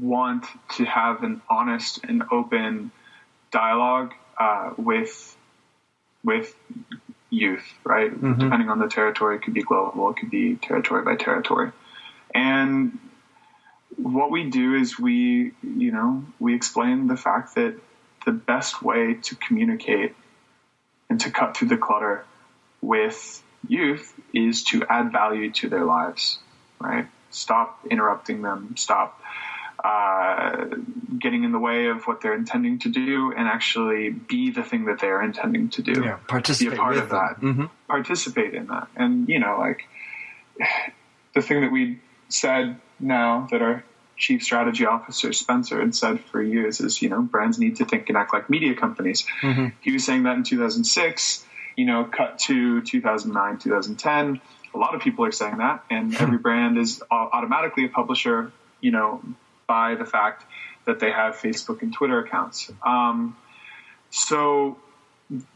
want 0.00 0.46
to 0.76 0.84
have 0.84 1.22
an 1.22 1.42
honest 1.48 2.00
and 2.04 2.22
open 2.32 2.90
dialogue 3.50 4.12
uh, 4.38 4.72
with 4.76 5.33
with 6.24 6.54
youth, 7.30 7.64
right? 7.84 8.10
Mm-hmm. 8.10 8.40
Depending 8.40 8.68
on 8.68 8.78
the 8.78 8.88
territory, 8.88 9.36
it 9.36 9.42
could 9.42 9.54
be 9.54 9.62
global, 9.62 10.10
it 10.10 10.16
could 10.16 10.30
be 10.30 10.56
territory 10.56 11.04
by 11.04 11.16
territory. 11.16 11.72
And 12.34 12.98
what 13.96 14.30
we 14.30 14.50
do 14.50 14.74
is 14.74 14.98
we, 14.98 15.52
you 15.62 15.92
know, 15.92 16.24
we 16.38 16.54
explain 16.54 17.06
the 17.06 17.16
fact 17.16 17.54
that 17.56 17.78
the 18.24 18.32
best 18.32 18.82
way 18.82 19.14
to 19.14 19.36
communicate 19.36 20.14
and 21.10 21.20
to 21.20 21.30
cut 21.30 21.56
through 21.56 21.68
the 21.68 21.76
clutter 21.76 22.24
with 22.80 23.42
youth 23.68 24.12
is 24.32 24.64
to 24.64 24.84
add 24.88 25.12
value 25.12 25.52
to 25.52 25.68
their 25.68 25.84
lives, 25.84 26.38
right? 26.80 27.06
Stop 27.30 27.86
interrupting 27.90 28.42
them, 28.42 28.74
stop 28.76 29.20
uh, 29.84 30.64
getting 31.18 31.44
in 31.44 31.52
the 31.52 31.58
way 31.58 31.88
of 31.88 32.04
what 32.04 32.22
they're 32.22 32.34
intending 32.34 32.78
to 32.78 32.88
do 32.88 33.34
and 33.36 33.46
actually 33.46 34.08
be 34.08 34.50
the 34.50 34.62
thing 34.62 34.86
that 34.86 34.98
they're 34.98 35.22
intending 35.22 35.68
to 35.68 35.82
do. 35.82 36.02
Yeah, 36.02 36.16
participate 36.26 36.70
be 36.70 36.76
a 36.76 36.80
part 36.80 36.96
of 36.96 37.10
them. 37.10 37.18
that. 37.18 37.40
Mm-hmm. 37.40 37.64
Participate 37.86 38.54
in 38.54 38.68
that. 38.68 38.88
And, 38.96 39.28
you 39.28 39.38
know, 39.38 39.58
like 39.58 39.86
the 41.34 41.42
thing 41.42 41.60
that 41.60 41.70
we 41.70 42.00
said 42.30 42.80
now 42.98 43.46
that 43.50 43.60
our 43.60 43.84
chief 44.16 44.42
strategy 44.42 44.86
officer 44.86 45.34
Spencer 45.34 45.80
had 45.80 45.94
said 45.94 46.20
for 46.20 46.42
years 46.42 46.80
is, 46.80 47.02
you 47.02 47.10
know, 47.10 47.20
brands 47.20 47.58
need 47.58 47.76
to 47.76 47.84
think 47.84 48.08
and 48.08 48.16
act 48.16 48.32
like 48.32 48.48
media 48.48 48.74
companies. 48.74 49.26
Mm-hmm. 49.42 49.66
He 49.82 49.92
was 49.92 50.06
saying 50.06 50.22
that 50.22 50.36
in 50.36 50.44
2006, 50.44 51.44
you 51.76 51.84
know, 51.84 52.04
cut 52.04 52.38
to 52.40 52.80
2009, 52.80 53.58
2010. 53.58 54.40
A 54.74 54.78
lot 54.78 54.94
of 54.94 55.02
people 55.02 55.26
are 55.26 55.32
saying 55.32 55.58
that, 55.58 55.84
and 55.90 56.14
every 56.20 56.38
brand 56.38 56.78
is 56.78 57.02
automatically 57.10 57.84
a 57.84 57.88
publisher, 57.88 58.50
you 58.80 58.90
know, 58.92 59.20
by 59.66 59.94
the 59.94 60.04
fact 60.04 60.44
that 60.84 61.00
they 61.00 61.10
have 61.10 61.36
Facebook 61.36 61.82
and 61.82 61.92
Twitter 61.92 62.18
accounts. 62.18 62.70
Um, 62.84 63.36
so, 64.10 64.76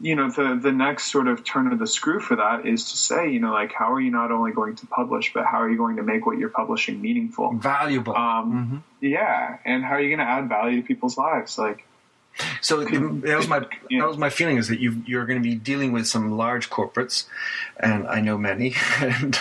you 0.01 0.15
know, 0.15 0.29
the 0.29 0.59
the 0.61 0.71
next 0.71 1.11
sort 1.11 1.27
of 1.27 1.43
turn 1.43 1.71
of 1.71 1.79
the 1.79 1.87
screw 1.87 2.19
for 2.19 2.35
that 2.35 2.65
is 2.65 2.91
to 2.91 2.97
say, 2.97 3.31
you 3.31 3.39
know, 3.39 3.51
like 3.51 3.71
how 3.71 3.93
are 3.93 4.01
you 4.01 4.11
not 4.11 4.31
only 4.31 4.51
going 4.51 4.75
to 4.77 4.87
publish, 4.87 5.31
but 5.33 5.45
how 5.45 5.61
are 5.61 5.69
you 5.69 5.77
going 5.77 5.97
to 5.97 6.03
make 6.03 6.25
what 6.25 6.37
you're 6.37 6.49
publishing 6.49 7.01
meaningful, 7.01 7.53
valuable? 7.53 8.15
Um, 8.15 8.83
mm-hmm. 9.01 9.05
Yeah, 9.05 9.59
and 9.65 9.83
how 9.83 9.91
are 9.91 10.01
you 10.01 10.09
going 10.09 10.25
to 10.25 10.31
add 10.31 10.49
value 10.49 10.81
to 10.81 10.87
people's 10.87 11.17
lives, 11.17 11.57
like. 11.57 11.85
So 12.61 12.83
that 12.85 13.37
was 13.37 13.47
my 13.47 13.59
that 13.89 14.07
was 14.07 14.17
my 14.17 14.29
feeling 14.29 14.57
is 14.57 14.69
that 14.69 14.79
you 14.79 15.03
you're 15.05 15.25
going 15.25 15.41
to 15.41 15.43
be 15.43 15.55
dealing 15.55 15.91
with 15.91 16.07
some 16.07 16.37
large 16.37 16.69
corporates, 16.69 17.25
and 17.77 18.07
I 18.07 18.21
know 18.21 18.37
many, 18.37 18.75
and 18.99 19.37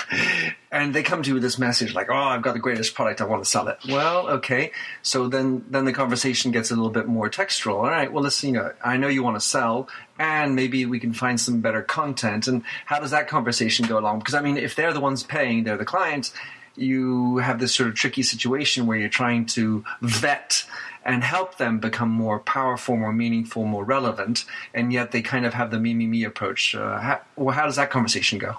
and 0.70 0.94
they 0.94 1.02
come 1.02 1.22
to 1.22 1.28
you 1.28 1.34
with 1.34 1.42
this 1.42 1.58
message 1.58 1.94
like, 1.94 2.08
"Oh, 2.10 2.14
I've 2.14 2.42
got 2.42 2.54
the 2.54 2.60
greatest 2.60 2.94
product. 2.94 3.20
I 3.20 3.24
want 3.24 3.42
to 3.42 3.50
sell 3.50 3.68
it." 3.68 3.78
Well, 3.88 4.28
okay. 4.28 4.72
So 5.02 5.28
then 5.28 5.64
then 5.70 5.84
the 5.84 5.92
conversation 5.92 6.50
gets 6.50 6.70
a 6.70 6.74
little 6.74 6.90
bit 6.90 7.06
more 7.06 7.28
textual. 7.28 7.78
All 7.78 7.90
right. 7.90 8.12
Well, 8.12 8.22
listen, 8.22 8.54
you 8.54 8.60
know, 8.60 8.72
I 8.84 8.96
know 8.96 9.08
you 9.08 9.22
want 9.22 9.36
to 9.36 9.40
sell, 9.40 9.88
and 10.18 10.54
maybe 10.54 10.84
we 10.84 11.00
can 11.00 11.12
find 11.12 11.40
some 11.40 11.60
better 11.60 11.82
content. 11.82 12.46
And 12.46 12.62
how 12.86 13.00
does 13.00 13.10
that 13.12 13.28
conversation 13.28 13.86
go 13.86 13.98
along? 13.98 14.20
Because 14.20 14.34
I 14.34 14.40
mean, 14.40 14.56
if 14.56 14.74
they're 14.74 14.92
the 14.92 15.00
ones 15.00 15.22
paying, 15.22 15.64
they're 15.64 15.76
the 15.76 15.84
clients. 15.84 16.32
You 16.76 17.38
have 17.38 17.58
this 17.58 17.74
sort 17.74 17.88
of 17.88 17.96
tricky 17.96 18.22
situation 18.22 18.86
where 18.86 18.96
you're 18.96 19.08
trying 19.08 19.46
to 19.46 19.84
vet 20.00 20.64
and 21.04 21.24
help 21.24 21.56
them 21.56 21.78
become 21.78 22.10
more 22.10 22.38
powerful, 22.38 22.96
more 22.96 23.12
meaningful, 23.12 23.64
more 23.64 23.82
relevant, 23.82 24.44
and 24.74 24.92
yet 24.92 25.10
they 25.10 25.22
kind 25.22 25.46
of 25.46 25.54
have 25.54 25.70
the 25.70 25.80
me, 25.80 25.94
me, 25.94 26.06
me 26.06 26.22
approach. 26.22 26.74
Uh, 26.74 26.98
how, 26.98 27.20
well, 27.34 27.54
how 27.54 27.64
does 27.64 27.76
that 27.76 27.90
conversation 27.90 28.38
go? 28.38 28.58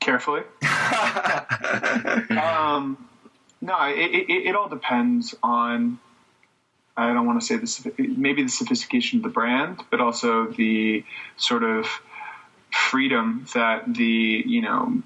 Carefully. 0.00 0.42
um, 2.30 3.08
no, 3.60 3.76
it, 3.82 3.98
it, 3.98 4.46
it, 4.48 4.56
all 4.56 4.68
depends 4.68 5.34
on. 5.42 5.98
I 6.96 7.12
don't 7.12 7.26
want 7.26 7.40
to 7.40 7.46
say 7.46 7.56
this. 7.56 7.86
Maybe 7.98 8.42
the 8.42 8.48
sophistication 8.48 9.18
of 9.18 9.22
the 9.24 9.28
brand, 9.28 9.82
but 9.90 10.00
also 10.00 10.46
the 10.46 11.04
sort 11.36 11.62
of 11.62 11.86
freedom 12.70 13.46
that 13.54 13.92
the 13.92 14.42
you 14.46 14.62
know 14.62 15.02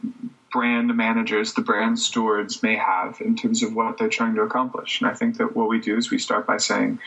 brand 0.53 0.95
managers, 0.95 1.55
the 1.55 1.63
brand 1.63 1.99
stewards 1.99 2.63
may 2.63 2.77
have 2.77 3.21
in 3.21 3.35
terms 3.35 3.63
of 3.63 3.75
what 3.75 3.97
they're 3.99 4.09
trying 4.09 4.35
to 4.35 4.43
accomplish. 4.43 5.01
And 5.01 5.11
I 5.11 5.15
think 5.15 5.39
that 5.39 5.57
what 5.57 5.69
we 5.69 5.81
do 5.81 5.97
is 5.97 6.11
we 6.11 6.19
start 6.19 6.47
by 6.47 6.59
saying, 6.59 7.01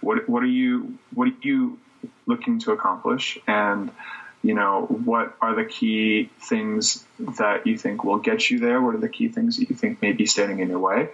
what, 0.00 0.28
what 0.28 0.42
are 0.42 0.46
you, 0.46 0.98
what 1.14 1.28
are 1.28 1.36
you 1.40 1.78
looking 2.26 2.58
to 2.60 2.72
accomplish? 2.72 3.38
And, 3.46 3.90
you 4.48 4.54
know, 4.54 4.86
what 4.86 5.36
are 5.42 5.54
the 5.54 5.66
key 5.66 6.30
things 6.40 7.04
that 7.18 7.66
you 7.66 7.76
think 7.76 8.02
will 8.02 8.16
get 8.16 8.48
you 8.48 8.58
there? 8.58 8.80
What 8.80 8.94
are 8.94 8.98
the 8.98 9.10
key 9.10 9.28
things 9.28 9.58
that 9.58 9.68
you 9.68 9.76
think 9.76 10.00
may 10.00 10.12
be 10.12 10.24
standing 10.24 10.60
in 10.60 10.70
your 10.70 10.78
way? 10.78 11.10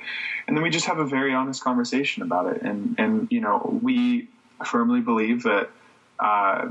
And 0.46 0.56
then 0.56 0.62
we 0.62 0.70
just 0.70 0.86
have 0.86 1.00
a 1.00 1.04
very 1.04 1.34
honest 1.34 1.60
conversation 1.64 2.22
about 2.22 2.54
it. 2.54 2.62
And, 2.62 2.94
and, 2.96 3.26
you 3.32 3.40
know, 3.40 3.76
we 3.82 4.28
firmly 4.64 5.00
believe 5.00 5.42
that, 5.42 5.68
uh, 6.20 6.70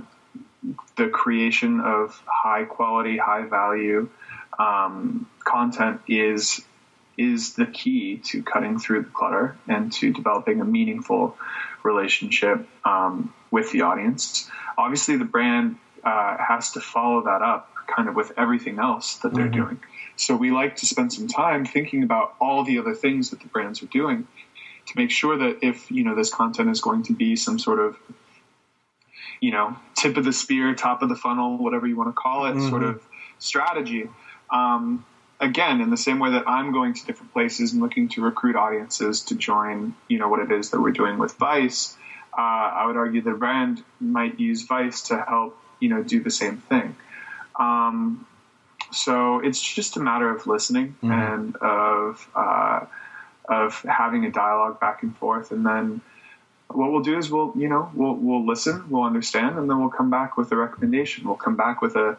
the 0.95 1.10
creation 1.10 1.82
of 1.82 2.23
high 2.26 2.63
quality, 2.63 3.17
high 3.17 3.45
value, 3.45 4.08
um, 4.58 5.30
content 5.43 5.99
is 6.08 6.63
is 7.17 7.56
the 7.56 7.65
key 7.65 8.21
to 8.30 8.41
cutting 8.41 8.80
through 8.80 9.04
the 9.04 9.10
clutter 9.10 9.58
and 9.67 9.91
to 9.91 10.13
developing 10.13 10.62
a 10.62 10.65
meaningful 10.65 11.38
relationship 11.84 12.67
um, 12.86 13.34
with 13.52 13.71
the 13.71 13.82
audience. 13.82 14.49
Obviously, 14.78 15.17
the 15.17 15.26
brand 15.26 15.78
uh, 16.03 16.37
has 16.37 16.71
to 16.71 16.81
follow 16.81 17.23
that 17.23 17.41
up 17.41 17.69
kind 17.87 18.07
of 18.07 18.15
with 18.15 18.31
everything 18.37 18.79
else 18.79 19.17
that 19.17 19.33
they're 19.33 19.45
mm-hmm. 19.45 19.61
doing. 19.61 19.79
So 20.15 20.35
we 20.35 20.51
like 20.51 20.77
to 20.77 20.85
spend 20.85 21.11
some 21.11 21.27
time 21.27 21.65
thinking 21.65 22.03
about 22.03 22.35
all 22.39 22.63
the 22.63 22.79
other 22.79 22.93
things 22.93 23.31
that 23.31 23.41
the 23.41 23.47
brands 23.47 23.81
are 23.83 23.87
doing 23.87 24.27
to 24.87 24.93
make 24.95 25.11
sure 25.11 25.37
that 25.37 25.59
if 25.61 25.89
you 25.91 26.03
know 26.03 26.15
this 26.15 26.29
content 26.29 26.69
is 26.69 26.81
going 26.81 27.03
to 27.03 27.13
be 27.13 27.35
some 27.35 27.57
sort 27.57 27.79
of 27.79 27.97
you 29.41 29.51
know 29.51 29.75
tip 29.95 30.17
of 30.17 30.25
the 30.25 30.33
spear, 30.33 30.75
top 30.75 31.01
of 31.01 31.09
the 31.09 31.15
funnel, 31.15 31.57
whatever 31.57 31.87
you 31.87 31.95
want 31.95 32.09
to 32.09 32.13
call 32.13 32.45
it, 32.45 32.51
mm-hmm. 32.51 32.69
sort 32.69 32.83
of 32.83 33.01
strategy 33.39 34.09
um, 34.49 35.05
again, 35.39 35.81
in 35.81 35.89
the 35.89 35.97
same 35.97 36.19
way 36.19 36.31
that 36.31 36.47
I'm 36.47 36.71
going 36.71 36.93
to 36.93 37.05
different 37.05 37.33
places 37.33 37.73
and 37.73 37.81
looking 37.81 38.09
to 38.09 38.21
recruit 38.21 38.55
audiences 38.55 39.21
to 39.23 39.35
join, 39.35 39.95
you 40.07 40.19
know, 40.19 40.29
what 40.29 40.39
it 40.39 40.51
is 40.51 40.69
that 40.69 40.81
we're 40.81 40.91
doing 40.91 41.17
with 41.17 41.33
Vice, 41.33 41.97
uh, 42.37 42.41
I 42.41 42.85
would 42.87 42.95
argue 42.95 43.21
the 43.21 43.31
brand 43.31 43.83
might 43.99 44.39
use 44.39 44.63
Vice 44.63 45.03
to 45.03 45.19
help, 45.21 45.57
you 45.84 45.89
know, 45.89 46.02
do 46.02 46.24
the 46.24 46.32
same 46.32 46.58
thing. 46.58 46.96
Um, 47.60 48.26
so 48.91 49.39
it's 49.39 49.62
just 49.62 49.98
a 49.98 50.00
matter 50.00 50.34
of 50.34 50.48
listening 50.48 50.96
mm-hmm. 51.04 51.12
and 51.12 51.56
of 51.58 52.30
uh, 52.34 52.86
of 53.50 53.82
having 53.82 54.26
a 54.26 54.32
dialogue 54.32 54.80
back 54.80 55.04
and 55.04 55.15
forth, 55.17 55.52
and 55.52 55.65
then 55.65 56.02
what 56.69 56.91
we'll 56.91 57.04
do 57.04 57.17
is 57.17 57.30
we'll 57.30 57.52
you 57.58 57.67
know 57.67 57.91
we'll 57.93 58.15
we'll 58.15 58.46
listen, 58.46 58.86
we'll 58.89 59.04
understand, 59.04 59.58
and 59.58 59.69
then 59.69 59.80
we'll 59.80 59.89
come 59.89 60.10
back 60.10 60.38
with 60.38 60.52
a 60.54 60.56
recommendation. 60.56 61.28
We'll 61.28 61.36
come 61.36 61.58
back 61.58 61.82
with 61.82 61.98
a 61.98 62.17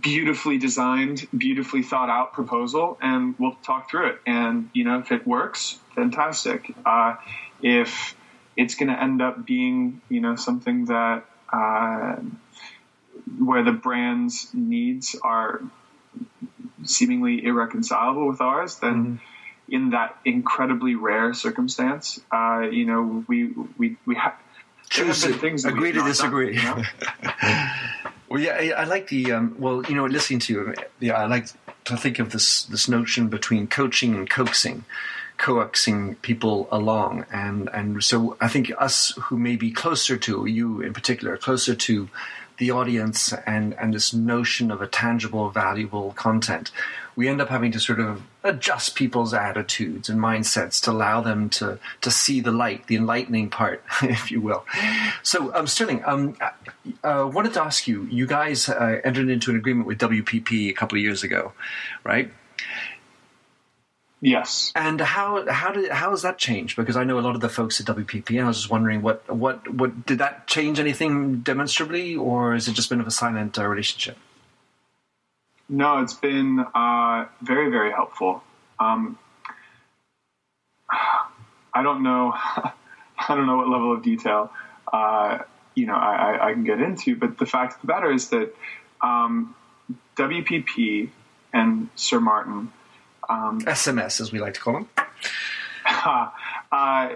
beautifully 0.00 0.58
designed, 0.58 1.28
beautifully 1.36 1.84
thought 1.84 2.10
out 2.10 2.32
proposal, 2.32 2.98
and 3.00 3.36
we'll 3.38 3.56
talk 3.62 3.88
through 3.88 4.08
it. 4.08 4.18
And 4.26 4.68
you 4.74 4.82
know 4.82 4.98
if 4.98 5.12
it 5.12 5.26
works, 5.26 5.78
fantastic. 5.94 6.74
Uh, 6.84 7.16
if 7.62 8.16
it's 8.56 8.74
going 8.74 8.88
to 8.88 9.00
end 9.00 9.22
up 9.22 9.46
being 9.46 10.00
you 10.08 10.20
know 10.20 10.34
something 10.34 10.86
that 10.86 11.24
uh, 11.52 12.16
where 13.38 13.62
the 13.62 13.72
brand's 13.72 14.48
needs 14.52 15.16
are 15.22 15.60
seemingly 16.84 17.44
irreconcilable 17.44 18.28
with 18.28 18.40
ours, 18.40 18.76
then 18.76 18.94
mm-hmm 18.94 19.16
in 19.70 19.90
that 19.90 20.16
incredibly 20.24 20.94
rare 20.94 21.32
circumstance, 21.32 22.20
uh, 22.32 22.60
you 22.70 22.84
know, 22.84 23.24
we 23.28 23.52
we 23.78 23.96
we 24.04 24.16
have. 24.16 24.34
Choose 24.88 25.24
things 25.36 25.64
agree 25.64 25.92
to 25.92 26.02
disagree. 26.02 26.56
Done, 26.56 26.78
you 26.78 27.28
know? 27.28 27.68
well, 28.28 28.40
yeah, 28.40 28.56
I, 28.58 28.82
I 28.82 28.84
like 28.84 29.08
the 29.08 29.32
um, 29.32 29.54
well, 29.58 29.84
you 29.88 29.94
know, 29.94 30.06
listening 30.06 30.40
to 30.40 30.52
you, 30.52 30.74
yeah, 30.98 31.14
I 31.14 31.26
like 31.26 31.46
to 31.84 31.96
think 31.96 32.18
of 32.18 32.32
this 32.32 32.64
this 32.64 32.88
notion 32.88 33.28
between 33.28 33.68
coaching 33.68 34.14
and 34.14 34.28
coaxing 34.28 34.84
coaxing 35.38 36.16
people 36.16 36.68
along 36.70 37.24
and 37.32 37.70
and 37.72 38.04
so 38.04 38.36
I 38.42 38.48
think 38.48 38.70
us 38.76 39.14
who 39.16 39.38
may 39.38 39.56
be 39.56 39.70
closer 39.70 40.18
to 40.18 40.44
you 40.44 40.82
in 40.82 40.92
particular 40.92 41.38
closer 41.38 41.74
to 41.74 42.10
the 42.60 42.70
audience 42.70 43.32
and 43.46 43.74
and 43.74 43.94
this 43.94 44.12
notion 44.12 44.70
of 44.70 44.80
a 44.82 44.86
tangible, 44.86 45.48
valuable 45.48 46.12
content, 46.12 46.70
we 47.16 47.26
end 47.26 47.40
up 47.40 47.48
having 47.48 47.72
to 47.72 47.80
sort 47.80 47.98
of 47.98 48.22
adjust 48.44 48.94
people's 48.94 49.32
attitudes 49.32 50.10
and 50.10 50.20
mindsets 50.20 50.80
to 50.82 50.90
allow 50.90 51.22
them 51.22 51.48
to 51.48 51.78
to 52.02 52.10
see 52.10 52.38
the 52.40 52.52
light, 52.52 52.86
the 52.86 52.96
enlightening 52.96 53.48
part, 53.48 53.82
if 54.02 54.30
you 54.30 54.42
will. 54.42 54.64
So, 55.22 55.52
um, 55.54 55.66
Sterling, 55.66 56.04
um, 56.04 56.36
uh, 57.02 57.28
wanted 57.32 57.54
to 57.54 57.62
ask 57.62 57.88
you. 57.88 58.06
You 58.10 58.26
guys 58.26 58.68
uh, 58.68 59.00
entered 59.04 59.30
into 59.30 59.50
an 59.50 59.56
agreement 59.56 59.86
with 59.86 59.98
WPP 59.98 60.68
a 60.68 60.74
couple 60.74 60.98
of 60.98 61.02
years 61.02 61.24
ago, 61.24 61.52
right? 62.04 62.30
Yes. 64.20 64.72
And 64.74 65.00
how 65.00 65.50
how 65.50 65.72
did 65.72 65.90
how 65.90 66.10
has 66.10 66.22
that 66.22 66.36
changed? 66.36 66.76
Because 66.76 66.96
I 66.96 67.04
know 67.04 67.18
a 67.18 67.22
lot 67.22 67.34
of 67.34 67.40
the 67.40 67.48
folks 67.48 67.80
at 67.80 67.86
WPP, 67.86 68.30
and 68.30 68.40
I 68.40 68.48
was 68.48 68.58
just 68.58 68.70
wondering 68.70 69.00
what 69.00 69.28
what 69.34 69.72
what 69.72 70.04
did 70.04 70.18
that 70.18 70.46
change 70.46 70.78
anything 70.78 71.40
demonstrably, 71.40 72.16
or 72.16 72.52
has 72.52 72.68
it 72.68 72.72
just 72.72 72.90
been 72.90 73.00
of 73.00 73.06
a 73.06 73.10
silent 73.10 73.58
uh, 73.58 73.66
relationship? 73.66 74.18
No, 75.70 76.02
it's 76.02 76.14
been 76.14 76.60
uh, 76.74 77.26
very 77.40 77.70
very 77.70 77.92
helpful. 77.92 78.42
Um, 78.78 79.18
I 81.72 81.82
don't 81.82 82.02
know, 82.02 82.32
I 82.36 82.72
don't 83.28 83.46
know 83.46 83.56
what 83.56 83.68
level 83.68 83.92
of 83.94 84.02
detail 84.02 84.50
uh, 84.92 85.38
you 85.74 85.86
know 85.86 85.94
I, 85.94 86.48
I, 86.48 86.52
can 86.52 86.64
get 86.64 86.80
into, 86.80 87.16
but 87.16 87.38
the 87.38 87.46
fact 87.46 87.76
of 87.76 87.80
the 87.82 87.86
matter 87.88 88.12
is 88.12 88.30
that 88.30 88.54
um, 89.00 89.54
WPP 90.16 91.10
and 91.52 91.88
Sir 91.94 92.20
Martin 92.20 92.72
um, 93.30 93.60
SMS, 93.60 94.20
as 94.20 94.32
we 94.32 94.40
like 94.40 94.54
to 94.54 94.60
call 94.60 94.74
them. 94.74 94.88
uh, 96.72 97.08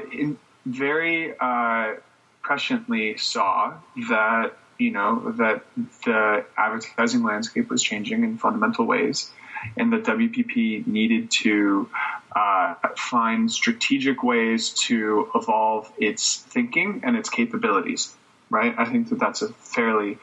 very 0.65 1.35
uh, 1.39 1.95
presciently 2.43 3.19
saw 3.19 3.75
that 4.09 4.53
you 4.79 4.91
know 4.91 5.33
that 5.33 5.65
the 6.05 6.45
advertising 6.57 7.23
landscape 7.23 7.69
was 7.71 7.83
changing 7.83 8.25
in 8.25 8.39
fundamental 8.39 8.87
ways, 8.87 9.31
and 9.77 9.93
that 9.93 10.05
WPP 10.05 10.87
needed 10.87 11.31
to 11.31 11.89
uh, 12.35 12.75
find 12.97 13.51
strategic 13.51 14.23
ways 14.23 14.71
to 14.71 15.31
evolve 15.35 15.91
its 15.99 16.39
thinking 16.39 17.03
and 17.05 17.17
its 17.17 17.29
capabilities. 17.29 18.15
Right, 18.51 18.75
I 18.77 18.85
think 18.85 19.09
that 19.09 19.19
that's 19.19 19.43
a 19.43 19.49
fairly 19.49 20.19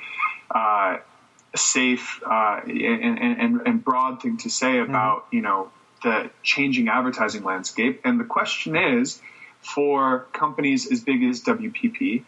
uh, 0.49 0.97
safe 1.55 2.21
uh, 2.25 2.61
and, 2.65 3.19
and, 3.19 3.61
and, 3.65 3.83
broad 3.83 4.21
thing 4.21 4.37
to 4.37 4.49
say 4.49 4.79
about 4.79 5.25
mm-hmm. 5.25 5.35
you 5.37 5.41
know 5.41 5.71
the 6.03 6.29
changing 6.43 6.89
advertising 6.89 7.43
landscape. 7.43 8.01
And 8.03 8.19
the 8.19 8.25
question 8.25 8.75
is 8.75 9.21
for 9.61 10.27
companies 10.33 10.91
as 10.91 11.01
big 11.01 11.23
as 11.23 11.41
WPP, 11.43 12.23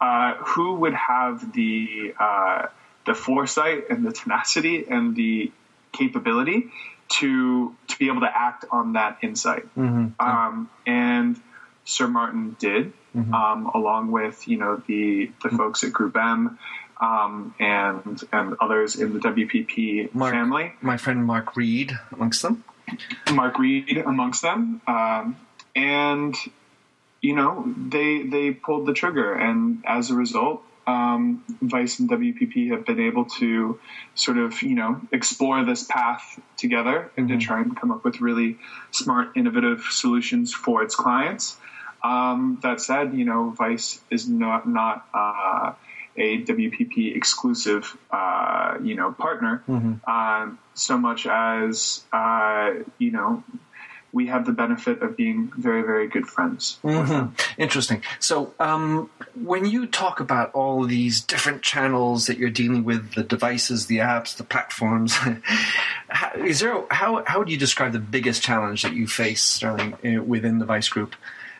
uh, 0.00 0.34
who 0.36 0.76
would 0.76 0.94
have 0.94 1.52
the 1.52 2.14
uh, 2.18 2.66
the 3.06 3.14
foresight 3.14 3.90
and 3.90 4.04
the 4.04 4.12
tenacity 4.12 4.86
and 4.88 5.14
the 5.14 5.52
capability 5.92 6.70
to 7.08 7.74
to 7.88 7.98
be 7.98 8.08
able 8.08 8.20
to 8.20 8.30
act 8.32 8.64
on 8.70 8.94
that 8.94 9.18
insight? 9.22 9.64
Mm-hmm. 9.76 10.08
Um, 10.18 10.70
and 10.86 11.40
Sir 11.84 12.08
Martin 12.08 12.56
did, 12.58 12.92
mm-hmm. 13.14 13.34
um, 13.34 13.66
along 13.74 14.10
with 14.10 14.48
you 14.48 14.56
know 14.56 14.82
the 14.86 15.30
the 15.42 15.50
folks 15.50 15.84
at 15.84 15.92
Group 15.92 16.16
M. 16.16 16.58
Um, 17.02 17.54
and 17.58 18.22
and 18.30 18.56
others 18.60 18.96
in 18.96 19.14
the 19.14 19.20
WPP 19.20 20.14
Mark, 20.14 20.34
family. 20.34 20.74
My 20.82 20.98
friend 20.98 21.24
Mark 21.24 21.56
Read 21.56 21.98
amongst 22.12 22.42
them. 22.42 22.62
Mark 23.32 23.58
Read 23.58 23.98
amongst 23.98 24.42
them, 24.42 24.80
um, 24.86 25.36
and 25.74 26.34
you 27.20 27.34
know 27.34 27.72
they 27.76 28.22
they 28.22 28.50
pulled 28.52 28.86
the 28.86 28.92
trigger, 28.92 29.34
and 29.34 29.82
as 29.86 30.10
a 30.10 30.14
result, 30.14 30.62
um, 30.86 31.44
Vice 31.60 31.98
and 31.98 32.08
WPP 32.10 32.70
have 32.70 32.84
been 32.84 33.00
able 33.00 33.26
to 33.26 33.78
sort 34.14 34.38
of 34.38 34.62
you 34.62 34.74
know 34.74 35.00
explore 35.12 35.64
this 35.64 35.84
path 35.84 36.40
together 36.56 37.10
and 37.16 37.28
mm-hmm. 37.28 37.38
to 37.38 37.44
try 37.44 37.60
and 37.60 37.76
come 37.76 37.90
up 37.90 38.04
with 38.04 38.20
really 38.20 38.58
smart, 38.90 39.36
innovative 39.36 39.82
solutions 39.90 40.52
for 40.52 40.82
its 40.82 40.94
clients. 40.94 41.56
Um, 42.02 42.58
that 42.62 42.80
said, 42.80 43.12
you 43.12 43.26
know, 43.26 43.50
Vice 43.50 44.00
is 44.10 44.28
not 44.28 44.66
not 44.68 45.06
uh, 45.12 45.72
a 46.20 46.42
WPP 46.42 47.16
exclusive, 47.16 47.96
uh, 48.10 48.76
you 48.82 48.94
know, 48.94 49.12
partner, 49.12 49.62
mm-hmm. 49.66 50.10
um, 50.10 50.58
so 50.74 50.98
much 50.98 51.26
as 51.26 52.04
uh, 52.12 52.72
you 52.98 53.10
know 53.10 53.42
we 54.12 54.26
have 54.26 54.44
the 54.44 54.52
benefit 54.52 55.02
of 55.02 55.16
being 55.16 55.52
very, 55.56 55.82
very 55.82 56.08
good 56.08 56.26
friends. 56.26 56.78
Mm-hmm. 56.82 57.32
Interesting. 57.60 58.02
So, 58.18 58.52
um, 58.58 59.10
when 59.40 59.66
you 59.66 59.86
talk 59.86 60.20
about 60.20 60.52
all 60.52 60.84
these 60.84 61.20
different 61.20 61.62
channels 61.62 62.26
that 62.26 62.36
you're 62.36 62.50
dealing 62.50 62.84
with, 62.84 63.14
the 63.14 63.22
devices, 63.22 63.86
the 63.86 63.98
apps, 63.98 64.36
the 64.36 64.44
platforms, 64.44 65.14
how, 66.08 66.32
is 66.34 66.60
there 66.60 66.82
how 66.90 67.22
how 67.26 67.38
would 67.38 67.48
you 67.48 67.56
describe 67.56 67.92
the 67.92 68.00
biggest 68.00 68.42
challenge 68.42 68.82
that 68.82 68.94
you 68.94 69.06
face, 69.06 69.42
Sterling, 69.42 69.94
uh, 69.94 70.22
within 70.22 70.58
the 70.58 70.66
Vice 70.66 70.88
Group, 70.88 71.14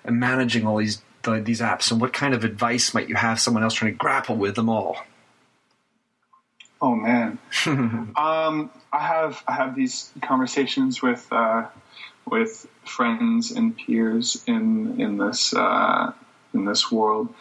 and 0.05 0.18
managing 0.18 0.66
all 0.66 0.79
these 0.79 1.03
the, 1.22 1.40
these 1.40 1.61
apps, 1.61 1.90
and 1.90 2.00
what 2.00 2.12
kind 2.12 2.35
of 2.35 2.44
advice 2.44 2.94
might 2.94 3.09
you 3.09 3.14
have 3.14 3.40
someone 3.40 3.62
else 3.62 3.74
trying 3.74 3.92
to 3.92 3.98
grapple 3.98 4.37
with 4.37 4.54
them 4.54 4.68
all? 4.68 4.96
Oh 6.83 6.94
man, 6.94 7.38
um, 7.66 8.70
I 8.92 9.00
have 9.00 9.42
I 9.46 9.52
have 9.52 9.76
these 9.76 10.11
conversations 10.22 11.02
with 11.02 11.26
uh, 11.30 11.66
with 12.26 12.66
friends 12.85 13.50
and 13.50 13.76
peers 13.76 14.42
in 14.46 15.00
in 15.00 15.18
this 15.18 15.52
uh, 15.52 16.12
in 16.54 16.64
this 16.64 16.90
world. 16.90 17.35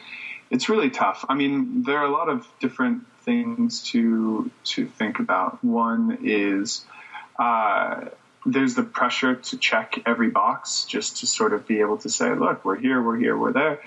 It's 0.50 0.68
really 0.68 0.90
tough. 0.90 1.26
I 1.30 1.36
mean, 1.36 1.84
there 1.84 2.00
are 2.00 2.06
a 2.06 2.12
lot 2.12 2.28
of 2.28 2.48
different 2.60 3.04
things 3.22 3.84
to 3.92 4.52
to 4.66 4.88
think 4.88 5.20
about. 5.20 5.64
One 5.64 6.20
is 6.24 6.84
uh, 7.38 8.06
there's 8.54 8.76
the 8.76 8.84
pressure 8.84 9.36
to 9.36 9.58
check 9.58 10.00
every 10.06 10.30
box 10.30 10.86
just 10.86 11.18
to 11.18 11.28
sort 11.28 11.54
of 11.54 11.68
be 11.68 11.80
able 11.80 11.98
to 12.00 12.10
say, 12.10 12.34
look, 12.34 12.66
we're 12.66 12.78
here, 12.78 13.02
we're 13.02 13.18
here, 13.18 13.38
we're 13.38 13.54
there. 13.54 13.82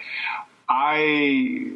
I 0.69 1.73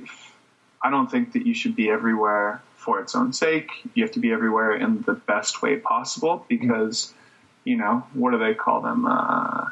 I 0.82 0.90
don't 0.90 1.10
think 1.10 1.32
that 1.32 1.46
you 1.46 1.54
should 1.54 1.76
be 1.76 1.90
everywhere 1.90 2.62
for 2.76 3.00
its 3.00 3.14
own 3.14 3.32
sake. 3.32 3.70
You 3.94 4.04
have 4.04 4.12
to 4.12 4.20
be 4.20 4.32
everywhere 4.32 4.74
in 4.76 5.02
the 5.02 5.14
best 5.14 5.62
way 5.62 5.76
possible 5.76 6.46
because, 6.48 7.12
you 7.64 7.76
know, 7.76 8.06
what 8.14 8.30
do 8.30 8.38
they 8.38 8.54
call 8.54 8.80
them? 8.80 9.06
Uh, 9.06 9.70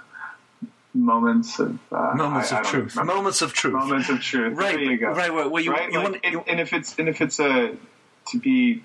moments 0.92 1.58
of 1.58 1.78
uh, 1.92 2.12
moments 2.14 2.52
I, 2.52 2.60
of 2.60 2.66
I 2.66 2.70
truth. 2.70 2.96
Remember. 2.96 3.14
Moments 3.14 3.42
of 3.42 3.52
truth. 3.52 3.74
Moments 3.74 4.08
of 4.08 4.20
truth. 4.20 4.56
Right. 4.56 4.74
There 4.74 4.84
you 4.84 4.98
go. 4.98 5.12
Right. 5.12 5.32
Well, 5.32 5.60
you, 5.60 5.72
right? 5.72 5.90
You 5.90 5.98
like, 5.98 6.10
want, 6.10 6.24
and, 6.24 6.42
and 6.46 6.60
if 6.60 6.72
it's 6.72 6.98
and 6.98 7.08
if 7.08 7.20
it's 7.20 7.38
a 7.40 7.76
to 8.28 8.38
be 8.38 8.82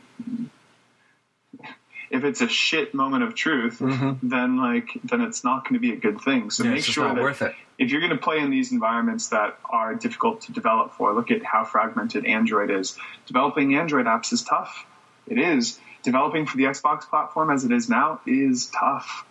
if 2.10 2.24
it's 2.24 2.41
a 2.41 2.50
shit 2.50 2.93
moment 2.93 3.24
of 3.24 3.36
truth, 3.36 3.80
mm-hmm. 3.80 4.28
then 4.28 4.58
like 4.58 4.89
then 5.04 5.22
it's 5.22 5.43
not 5.43 5.63
going 5.63 5.76
to 5.76 5.80
be 5.80 5.93
a 5.93 5.98
good 5.98 6.22
thing. 6.22 6.50
So 6.50 6.63
yeah, 6.63 6.72
make 6.72 6.84
sure 6.84 7.13
that 7.13 7.56
if 7.78 7.91
you're 7.91 8.02
going 8.02 8.12
to 8.12 8.17
play 8.17 8.39
in 8.39 8.50
these 8.50 8.72
environments 8.72 9.30
that 9.30 9.58
are 9.63 9.95
difficult 9.95 10.41
to 10.41 10.52
develop 10.52 10.93
for, 10.93 11.13
look 11.13 11.32
at 11.32 11.43
how 11.43 11.63
fragmented 11.63 12.26
Android 12.26 12.72
is. 12.72 12.98
Developing 13.28 13.76
Android 13.76 14.06
apps 14.06 14.34
is 14.34 14.43
tough. 14.43 14.86
It 15.28 15.39
is. 15.39 15.80
Developing 16.04 16.45
for 16.45 16.58
the 16.58 16.63
Xbox 16.63 17.04
platform 17.04 17.52
as 17.52 17.63
it 17.65 17.72
is 17.72 17.89
now 17.89 18.22
is 18.26 18.67
tough. 18.67 19.26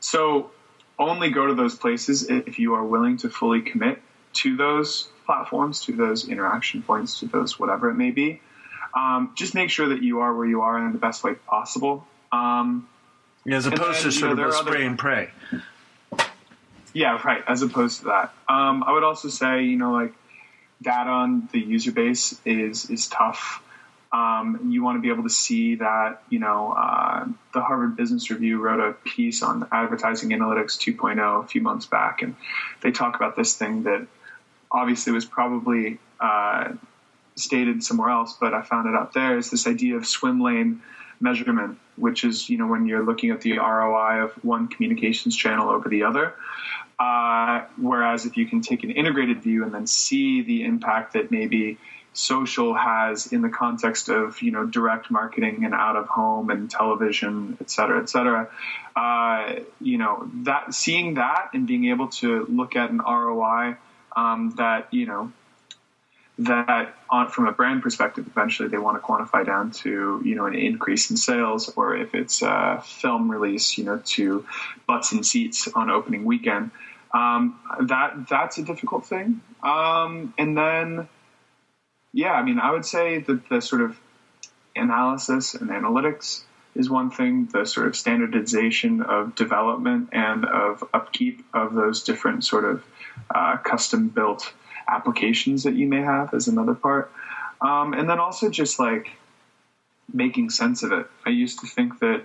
So 0.00 0.50
only 0.98 1.30
go 1.30 1.46
to 1.46 1.54
those 1.54 1.74
places 1.74 2.28
if 2.28 2.58
you 2.58 2.74
are 2.74 2.84
willing 2.84 3.18
to 3.18 3.30
fully 3.30 3.62
commit 3.62 4.00
to 4.34 4.56
those 4.56 5.08
platforms, 5.26 5.84
to 5.84 5.92
those 5.92 6.28
interaction 6.28 6.82
points, 6.82 7.20
to 7.20 7.26
those 7.26 7.58
whatever 7.58 7.90
it 7.90 7.94
may 7.94 8.10
be. 8.10 8.40
Um, 8.94 9.32
just 9.34 9.54
make 9.54 9.70
sure 9.70 9.88
that 9.88 10.02
you 10.02 10.20
are 10.20 10.34
where 10.34 10.46
you 10.46 10.62
are 10.62 10.78
in 10.78 10.92
the 10.92 10.98
best 10.98 11.24
way 11.24 11.34
possible. 11.34 12.06
Um, 12.32 12.88
as 13.50 13.66
opposed 13.66 13.98
then, 13.98 14.04
to 14.04 14.12
sort 14.12 14.36
know, 14.36 14.44
of 14.44 14.50
a 14.50 14.52
spray 14.52 14.76
other, 14.76 14.86
and 14.86 14.98
pray. 14.98 15.30
Yeah, 16.94 17.20
right. 17.24 17.42
As 17.46 17.62
opposed 17.62 18.00
to 18.00 18.04
that, 18.06 18.34
um, 18.48 18.82
I 18.84 18.92
would 18.92 19.04
also 19.04 19.28
say, 19.28 19.64
you 19.64 19.76
know, 19.76 19.92
like 19.92 20.12
data 20.80 21.10
on 21.10 21.48
the 21.52 21.60
user 21.60 21.92
base 21.92 22.38
is 22.44 22.90
is 22.90 23.08
tough. 23.08 23.62
Um, 24.12 24.68
you 24.70 24.82
want 24.82 24.98
to 24.98 25.00
be 25.00 25.08
able 25.08 25.22
to 25.22 25.30
see 25.30 25.76
that, 25.76 26.22
you 26.28 26.38
know, 26.38 26.72
uh, 26.72 27.26
the 27.54 27.62
Harvard 27.62 27.96
Business 27.96 28.30
Review 28.30 28.60
wrote 28.60 28.80
a 28.80 28.92
piece 28.92 29.42
on 29.42 29.66
advertising 29.72 30.30
analytics 30.30 30.76
2.0 30.76 31.44
a 31.44 31.46
few 31.46 31.62
months 31.62 31.86
back, 31.86 32.20
and 32.20 32.36
they 32.82 32.90
talk 32.90 33.16
about 33.16 33.36
this 33.36 33.56
thing 33.56 33.84
that 33.84 34.06
obviously 34.70 35.14
was 35.14 35.24
probably 35.24 35.98
uh, 36.20 36.72
stated 37.36 37.82
somewhere 37.82 38.10
else, 38.10 38.36
but 38.38 38.52
I 38.52 38.60
found 38.60 38.86
it 38.86 38.94
up 38.94 39.14
there. 39.14 39.38
Is 39.38 39.50
this 39.50 39.66
idea 39.66 39.96
of 39.96 40.06
swim 40.06 40.42
lane 40.42 40.82
measurement, 41.22 41.78
which 41.96 42.24
is 42.24 42.50
you 42.50 42.58
know 42.58 42.66
when 42.66 42.86
you're 42.86 43.04
looking 43.04 43.30
at 43.30 43.40
the 43.40 43.58
ROI 43.58 44.24
of 44.24 44.32
one 44.44 44.68
communications 44.68 45.36
channel 45.36 45.70
over 45.70 45.88
the 45.88 46.04
other. 46.04 46.34
Uh, 46.98 47.64
whereas 47.76 48.26
if 48.26 48.36
you 48.36 48.46
can 48.46 48.60
take 48.60 48.84
an 48.84 48.90
integrated 48.90 49.42
view 49.42 49.64
and 49.64 49.72
then 49.74 49.86
see 49.86 50.42
the 50.42 50.64
impact 50.64 51.14
that 51.14 51.30
maybe 51.30 51.78
social 52.12 52.74
has 52.74 53.32
in 53.32 53.40
the 53.40 53.48
context 53.48 54.08
of 54.08 54.42
you 54.42 54.50
know 54.50 54.66
direct 54.66 55.10
marketing 55.10 55.64
and 55.64 55.74
out 55.74 55.96
of 55.96 56.06
home 56.06 56.50
and 56.50 56.70
television, 56.70 57.56
et 57.60 57.70
cetera, 57.70 58.02
et 58.02 58.08
cetera. 58.08 58.48
Uh, 58.94 59.60
you 59.80 59.98
know 59.98 60.28
that 60.42 60.74
seeing 60.74 61.14
that 61.14 61.50
and 61.54 61.66
being 61.66 61.86
able 61.86 62.08
to 62.08 62.44
look 62.46 62.76
at 62.76 62.90
an 62.90 62.98
ROI 62.98 63.76
um, 64.14 64.52
that 64.56 64.92
you 64.92 65.06
know 65.06 65.32
that 66.44 66.94
on, 67.10 67.28
from 67.28 67.46
a 67.46 67.52
brand 67.52 67.82
perspective, 67.82 68.26
eventually 68.26 68.68
they 68.68 68.78
want 68.78 69.00
to 69.00 69.06
quantify 69.06 69.44
down 69.44 69.70
to, 69.70 70.22
you 70.24 70.34
know, 70.34 70.46
an 70.46 70.54
increase 70.54 71.10
in 71.10 71.16
sales, 71.16 71.72
or 71.76 71.96
if 71.96 72.14
it's 72.14 72.42
a 72.42 72.82
film 72.84 73.30
release, 73.30 73.76
you 73.78 73.84
know, 73.84 74.00
to 74.04 74.46
butts 74.86 75.12
and 75.12 75.24
seats 75.24 75.68
on 75.74 75.90
opening 75.90 76.24
weekend. 76.24 76.70
Um, 77.12 77.58
that 77.80 78.28
that's 78.28 78.58
a 78.58 78.62
difficult 78.62 79.06
thing. 79.06 79.42
Um, 79.62 80.32
and 80.38 80.56
then, 80.56 81.08
yeah, 82.12 82.32
I 82.32 82.42
mean, 82.42 82.58
I 82.58 82.70
would 82.70 82.86
say 82.86 83.18
that 83.18 83.48
the 83.48 83.60
sort 83.60 83.82
of 83.82 83.98
analysis 84.74 85.54
and 85.54 85.70
analytics 85.70 86.42
is 86.74 86.88
one 86.88 87.10
thing. 87.10 87.48
The 87.52 87.66
sort 87.66 87.86
of 87.86 87.96
standardization 87.96 89.02
of 89.02 89.34
development 89.34 90.08
and 90.12 90.46
of 90.46 90.82
upkeep 90.94 91.44
of 91.52 91.74
those 91.74 92.02
different 92.02 92.44
sort 92.44 92.64
of 92.64 92.82
uh, 93.34 93.58
custom 93.58 94.08
built 94.08 94.52
applications 94.88 95.64
that 95.64 95.74
you 95.74 95.88
may 95.88 96.00
have 96.00 96.34
is 96.34 96.48
another 96.48 96.74
part. 96.74 97.12
Um, 97.60 97.94
and 97.94 98.08
then 98.08 98.18
also 98.18 98.50
just 98.50 98.78
like 98.78 99.10
making 100.12 100.50
sense 100.50 100.82
of 100.82 100.92
it. 100.92 101.06
I 101.24 101.30
used 101.30 101.60
to 101.60 101.66
think 101.66 102.00
that 102.00 102.24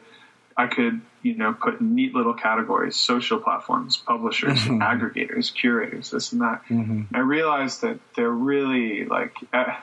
I 0.56 0.68
could, 0.68 1.02
you 1.22 1.36
know, 1.36 1.54
put 1.54 1.80
neat 1.82 2.16
little 2.16 2.34
categories, 2.34 2.96
social 2.96 3.40
platforms, 3.40 3.98
publishers, 3.98 4.58
aggregators, 4.66 5.54
curators, 5.54 6.10
this 6.10 6.32
and 6.32 6.42
that. 6.42 6.64
Mm-hmm. 6.70 7.16
I 7.16 7.20
realized 7.20 7.82
that 7.82 8.00
they're 8.16 8.30
really 8.30 9.06
like, 9.06 9.36
uh, 9.54 9.76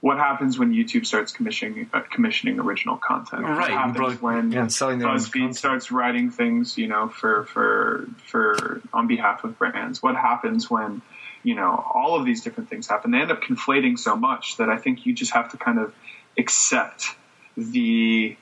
what 0.00 0.18
happens 0.18 0.58
when 0.58 0.72
YouTube 0.72 1.06
starts 1.06 1.32
commissioning 1.32 1.90
uh, 1.92 2.02
commissioning 2.02 2.60
original 2.60 2.96
content? 2.96 3.42
Right. 3.42 3.56
What 3.56 3.70
happens 3.70 4.22
when 4.22 4.52
yeah, 4.52 4.68
selling 4.68 5.00
BuzzFeed 5.00 5.56
starts 5.56 5.90
writing 5.90 6.30
things, 6.30 6.78
you 6.78 6.86
know, 6.86 7.08
for 7.08 7.44
for 7.46 8.06
for 8.26 8.80
on 8.92 9.08
behalf 9.08 9.42
of 9.42 9.58
brands? 9.58 10.00
What 10.00 10.14
happens 10.14 10.70
when 10.70 11.02
you 11.42 11.54
know, 11.54 11.84
all 11.94 12.16
of 12.16 12.24
these 12.24 12.42
different 12.42 12.68
things 12.68 12.86
happen. 12.86 13.10
They 13.10 13.18
end 13.18 13.30
up 13.30 13.42
conflating 13.42 13.98
so 13.98 14.16
much 14.16 14.56
that 14.56 14.68
I 14.68 14.76
think 14.76 15.06
you 15.06 15.14
just 15.14 15.32
have 15.32 15.50
to 15.52 15.56
kind 15.56 15.78
of 15.78 15.94
accept 16.36 17.14
the 17.56 18.36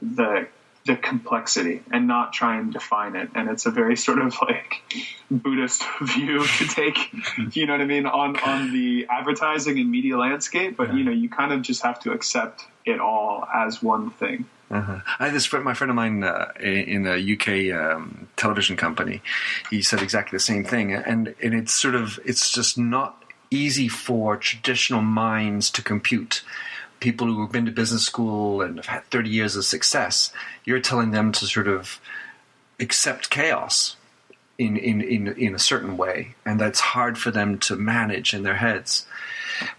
the 0.00 0.48
the 0.84 0.96
complexity 0.96 1.82
and 1.92 2.08
not 2.08 2.32
try 2.32 2.58
and 2.58 2.72
define 2.72 3.14
it. 3.14 3.30
And 3.34 3.48
it's 3.48 3.66
a 3.66 3.70
very 3.70 3.96
sort 3.96 4.18
of 4.18 4.34
like 4.42 4.82
Buddhist 5.30 5.84
view 6.02 6.44
to 6.44 6.66
take, 6.66 6.98
you 7.54 7.66
know 7.66 7.74
what 7.74 7.80
I 7.80 7.84
mean, 7.84 8.06
on, 8.06 8.36
on 8.36 8.72
the 8.72 9.06
advertising 9.08 9.78
and 9.78 9.90
media 9.90 10.18
landscape. 10.18 10.76
But, 10.76 10.94
you 10.94 11.04
know, 11.04 11.12
you 11.12 11.28
kind 11.28 11.52
of 11.52 11.62
just 11.62 11.82
have 11.82 12.00
to 12.00 12.12
accept 12.12 12.66
it 12.84 12.98
all 12.98 13.46
as 13.54 13.82
one 13.82 14.10
thing. 14.10 14.46
Uh-huh. 14.70 15.00
I 15.18 15.26
had 15.26 15.34
this 15.34 15.46
friend, 15.46 15.64
my 15.64 15.74
friend 15.74 15.90
of 15.90 15.96
mine 15.96 16.24
uh, 16.24 16.50
in 16.58 17.02
the 17.02 17.14
UK 17.14 17.78
um, 17.78 18.28
television 18.42 18.76
company. 18.76 19.22
He 19.70 19.82
said 19.82 20.02
exactly 20.02 20.36
the 20.36 20.40
same 20.40 20.64
thing, 20.64 20.92
and 20.92 21.34
and 21.42 21.54
it's 21.54 21.80
sort 21.80 21.94
of 21.94 22.18
it's 22.24 22.50
just 22.50 22.76
not 22.76 23.22
easy 23.50 23.88
for 23.88 24.36
traditional 24.36 25.02
minds 25.02 25.70
to 25.70 25.82
compute. 25.82 26.42
People 27.00 27.26
who 27.26 27.42
have 27.42 27.52
been 27.52 27.66
to 27.66 27.72
business 27.72 28.04
school 28.04 28.62
and 28.62 28.76
have 28.76 28.86
had 28.86 29.04
thirty 29.06 29.30
years 29.30 29.56
of 29.56 29.64
success, 29.64 30.32
you're 30.64 30.80
telling 30.80 31.12
them 31.12 31.32
to 31.32 31.46
sort 31.46 31.68
of 31.68 32.00
accept 32.80 33.30
chaos 33.30 33.96
in 34.58 34.76
in 34.76 35.00
in, 35.00 35.28
in 35.28 35.54
a 35.54 35.58
certain 35.58 35.96
way, 35.96 36.34
and 36.44 36.60
that's 36.60 36.80
hard 36.80 37.18
for 37.18 37.30
them 37.30 37.58
to 37.58 37.76
manage 37.76 38.34
in 38.34 38.42
their 38.42 38.56
heads 38.56 39.06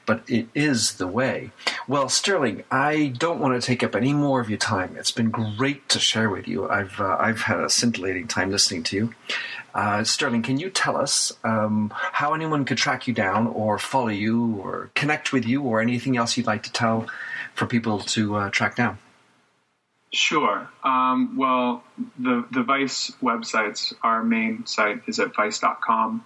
but 0.06 0.24
it 0.28 0.48
is 0.54 0.96
the 0.96 1.08
way. 1.08 1.52
Well, 1.88 2.10
Sterling, 2.10 2.63
I 2.72 3.13
don't 3.17 3.39
want 3.39 3.60
to 3.60 3.65
take 3.65 3.84
up 3.84 3.96
any 3.96 4.13
more 4.13 4.39
of 4.39 4.50
your 4.50 4.60
time. 4.60 4.96
It's 4.98 5.12
been 5.12 5.32
great 5.32 5.88
to 5.89 6.00
share 6.00 6.30
with 6.30 6.48
you. 6.48 6.69
I've 6.69 7.00
uh, 7.00 7.17
I've 7.19 7.41
had 7.41 7.60
a 7.60 7.69
scintillating 7.69 8.28
time 8.28 8.52
listening 8.52 8.84
to 8.84 8.96
you. 8.96 9.13
Uh, 9.74 10.04
Sterling, 10.04 10.43
can 10.43 10.60
you 10.60 10.69
tell 10.69 10.98
us 10.98 11.32
um, 11.43 11.91
how 11.96 12.34
anyone 12.34 12.63
could 12.63 12.78
track 12.78 13.08
you 13.08 13.13
down, 13.13 13.48
or 13.48 13.80
follow 13.80 14.10
you, 14.10 14.56
or 14.58 14.91
connect 14.93 15.34
with 15.34 15.46
you, 15.46 15.63
or 15.63 15.82
anything 15.82 16.15
else 16.15 16.38
you'd 16.38 16.48
like 16.48 16.63
to 16.63 16.72
tell 16.72 17.08
for 17.56 17.65
people 17.65 18.00
to 18.00 18.36
uh, 18.36 18.50
track 18.50 18.76
down? 18.76 18.98
Sure. 20.13 20.69
Um, 20.84 21.38
well, 21.38 21.84
the 22.19 22.46
the 22.52 22.62
Vice 22.62 23.12
websites, 23.22 23.93
our 24.04 24.24
main 24.24 24.67
site 24.67 25.02
is 25.08 25.19
at 25.19 25.36
vice.com. 25.36 26.24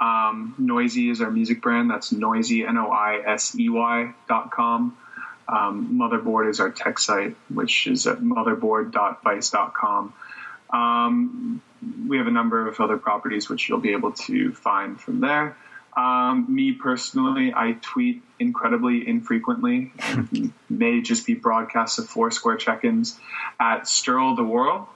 Um, 0.00 0.54
Noisey 0.60 1.10
is 1.10 1.20
our 1.20 1.30
music 1.30 1.62
brand. 1.62 1.90
That's 1.90 2.12
noisey, 2.12 2.66
N 2.68 2.76
O 2.76 2.90
I 2.90 3.22
S 3.24 3.58
E 3.58 3.68
Y 3.68 4.14
dot 4.28 4.50
com. 4.50 4.96
Um, 5.46 5.98
Motherboard 6.00 6.48
is 6.50 6.60
our 6.60 6.70
tech 6.70 6.98
site, 6.98 7.36
which 7.52 7.86
is 7.86 8.06
at 8.06 8.18
motherboard.vice.com. 8.18 10.14
Um, 10.72 11.62
we 12.08 12.16
have 12.18 12.26
a 12.26 12.30
number 12.30 12.66
of 12.66 12.80
other 12.80 12.96
properties 12.96 13.48
which 13.48 13.68
you'll 13.68 13.78
be 13.78 13.92
able 13.92 14.12
to 14.12 14.52
find 14.52 14.98
from 15.00 15.20
there. 15.20 15.56
Um, 15.96 16.46
me 16.52 16.72
personally, 16.72 17.52
I 17.54 17.76
tweet 17.80 18.22
incredibly 18.40 19.06
infrequently, 19.06 19.92
may 20.68 21.02
just 21.02 21.24
be 21.26 21.34
broadcasts 21.34 21.98
of 21.98 22.08
Foursquare 22.08 22.56
check-ins 22.56 23.18
at 23.60 23.82
Sterl 23.82 24.34
the 24.34 24.42
Whirl. 24.42 24.88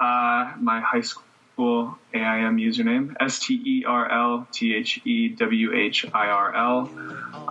Uh, 0.00 0.52
my 0.58 0.80
high 0.80 1.02
school 1.02 1.24
school 1.60 1.98
AIM 2.14 2.56
username, 2.56 3.14
S 3.20 3.38
T 3.38 3.54
E 3.54 3.84
R 3.84 4.10
L 4.10 4.48
T 4.50 4.74
H 4.74 5.00
E 5.04 5.28
W 5.28 5.74
H 5.74 6.06
I 6.12 6.28
R 6.28 6.54
L. 6.54 6.90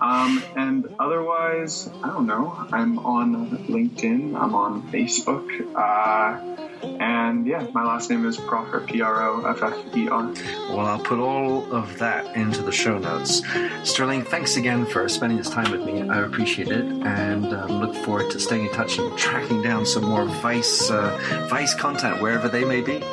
Um, 0.02 0.44
and 0.56 0.96
otherwise, 1.00 1.90
I 2.04 2.08
don't 2.08 2.26
know. 2.26 2.68
I'm 2.72 2.98
on 3.00 3.66
LinkedIn, 3.68 4.36
I'm 4.36 4.56
on 4.56 4.92
Facebook. 4.92 5.48
Uh, 5.76 6.56
and 7.00 7.46
yeah, 7.46 7.68
my 7.74 7.84
last 7.84 8.10
name 8.10 8.26
is 8.26 8.38
Proffer, 8.38 8.80
P 8.80 9.02
R 9.02 9.30
O 9.30 9.46
F 9.46 9.62
F 9.62 9.96
E 9.96 10.10
R. 10.10 10.34
Well, 10.70 10.88
I'll 10.88 10.98
put 10.98 11.20
all 11.20 11.72
of 11.72 12.00
that 12.00 12.36
into 12.36 12.64
the 12.64 12.72
show 12.72 12.98
notes. 12.98 13.44
Sterling, 13.84 14.24
thanks 14.24 14.58
again 14.58 14.88
for 14.88 15.08
spending 15.08 15.38
this 15.38 15.52
time 15.52 15.72
with 15.72 15.84
me. 15.84 16.10
I 16.10 16.24
appreciate 16.26 16.70
it 16.70 16.86
and 16.86 17.46
um, 17.54 17.80
look 17.80 17.94
forward 18.04 18.32
to 18.32 18.40
staying 18.40 18.66
in 18.66 18.72
touch 18.72 18.98
and 18.98 19.16
tracking 19.20 19.62
down 19.62 19.86
some 19.86 20.06
more 20.06 20.26
Vice, 20.26 20.90
uh, 20.90 21.48
Vice 21.48 21.76
content 21.76 22.22
wherever 22.22 22.50
they 22.50 22.66
may 22.66 22.82
be 22.82 23.04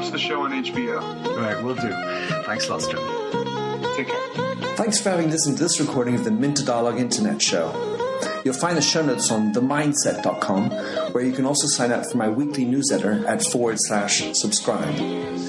watch 0.00 0.10
the 0.12 0.18
show 0.18 0.42
on 0.42 0.50
HBO. 0.52 1.02
All 1.26 1.36
right, 1.36 1.62
we'll 1.62 1.74
do. 1.74 1.90
Thanks 2.44 2.68
a 2.68 2.72
lot, 2.72 2.80
Take 3.96 4.08
care. 4.08 4.16
Thanks 4.76 4.98
for 4.98 5.10
having 5.10 5.30
listened 5.30 5.58
to 5.58 5.62
this 5.62 5.78
recording 5.78 6.14
of 6.14 6.24
the 6.24 6.30
Minter 6.30 6.64
Dialogue 6.64 6.98
Internet 6.98 7.42
Show. 7.42 7.70
You'll 8.42 8.54
find 8.54 8.78
the 8.78 8.82
show 8.82 9.04
notes 9.04 9.30
on 9.30 9.52
minterdial.com, 9.52 10.70
where 11.12 11.22
you 11.22 11.32
can 11.32 11.44
also 11.44 11.66
sign 11.66 11.92
up 11.92 12.06
for 12.06 12.16
my 12.16 12.30
weekly 12.30 12.64
newsletter 12.64 13.26
at 13.26 13.42
forward 13.42 13.76
slash 13.78 14.22
subscribe. 14.32 14.94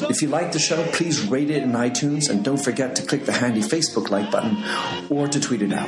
If 0.09 0.21
you 0.21 0.27
like 0.27 0.51
the 0.51 0.59
show, 0.59 0.85
please 0.91 1.21
rate 1.21 1.49
it 1.49 1.63
in 1.63 1.71
iTunes 1.71 2.29
and 2.29 2.43
don't 2.43 2.61
forget 2.61 2.97
to 2.97 3.03
click 3.03 3.25
the 3.25 3.31
handy 3.31 3.61
Facebook 3.61 4.09
like 4.09 4.29
button 4.31 4.61
or 5.09 5.29
to 5.29 5.39
tweet 5.39 5.61
it 5.61 5.71
out. 5.71 5.87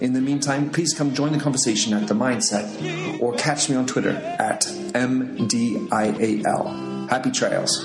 In 0.00 0.14
the 0.14 0.22
meantime, 0.22 0.70
please 0.70 0.94
come 0.94 1.12
join 1.12 1.32
the 1.32 1.38
conversation 1.38 1.92
at 1.92 2.08
Minter 2.14 2.62
Dial 2.62 3.18
or 3.20 3.34
catch 3.34 3.68
me 3.68 3.76
on 3.76 3.86
Twitter 3.86 4.16
at 4.38 4.62
MDIAL. 4.94 6.89
Happy 7.10 7.32
trails. 7.32 7.84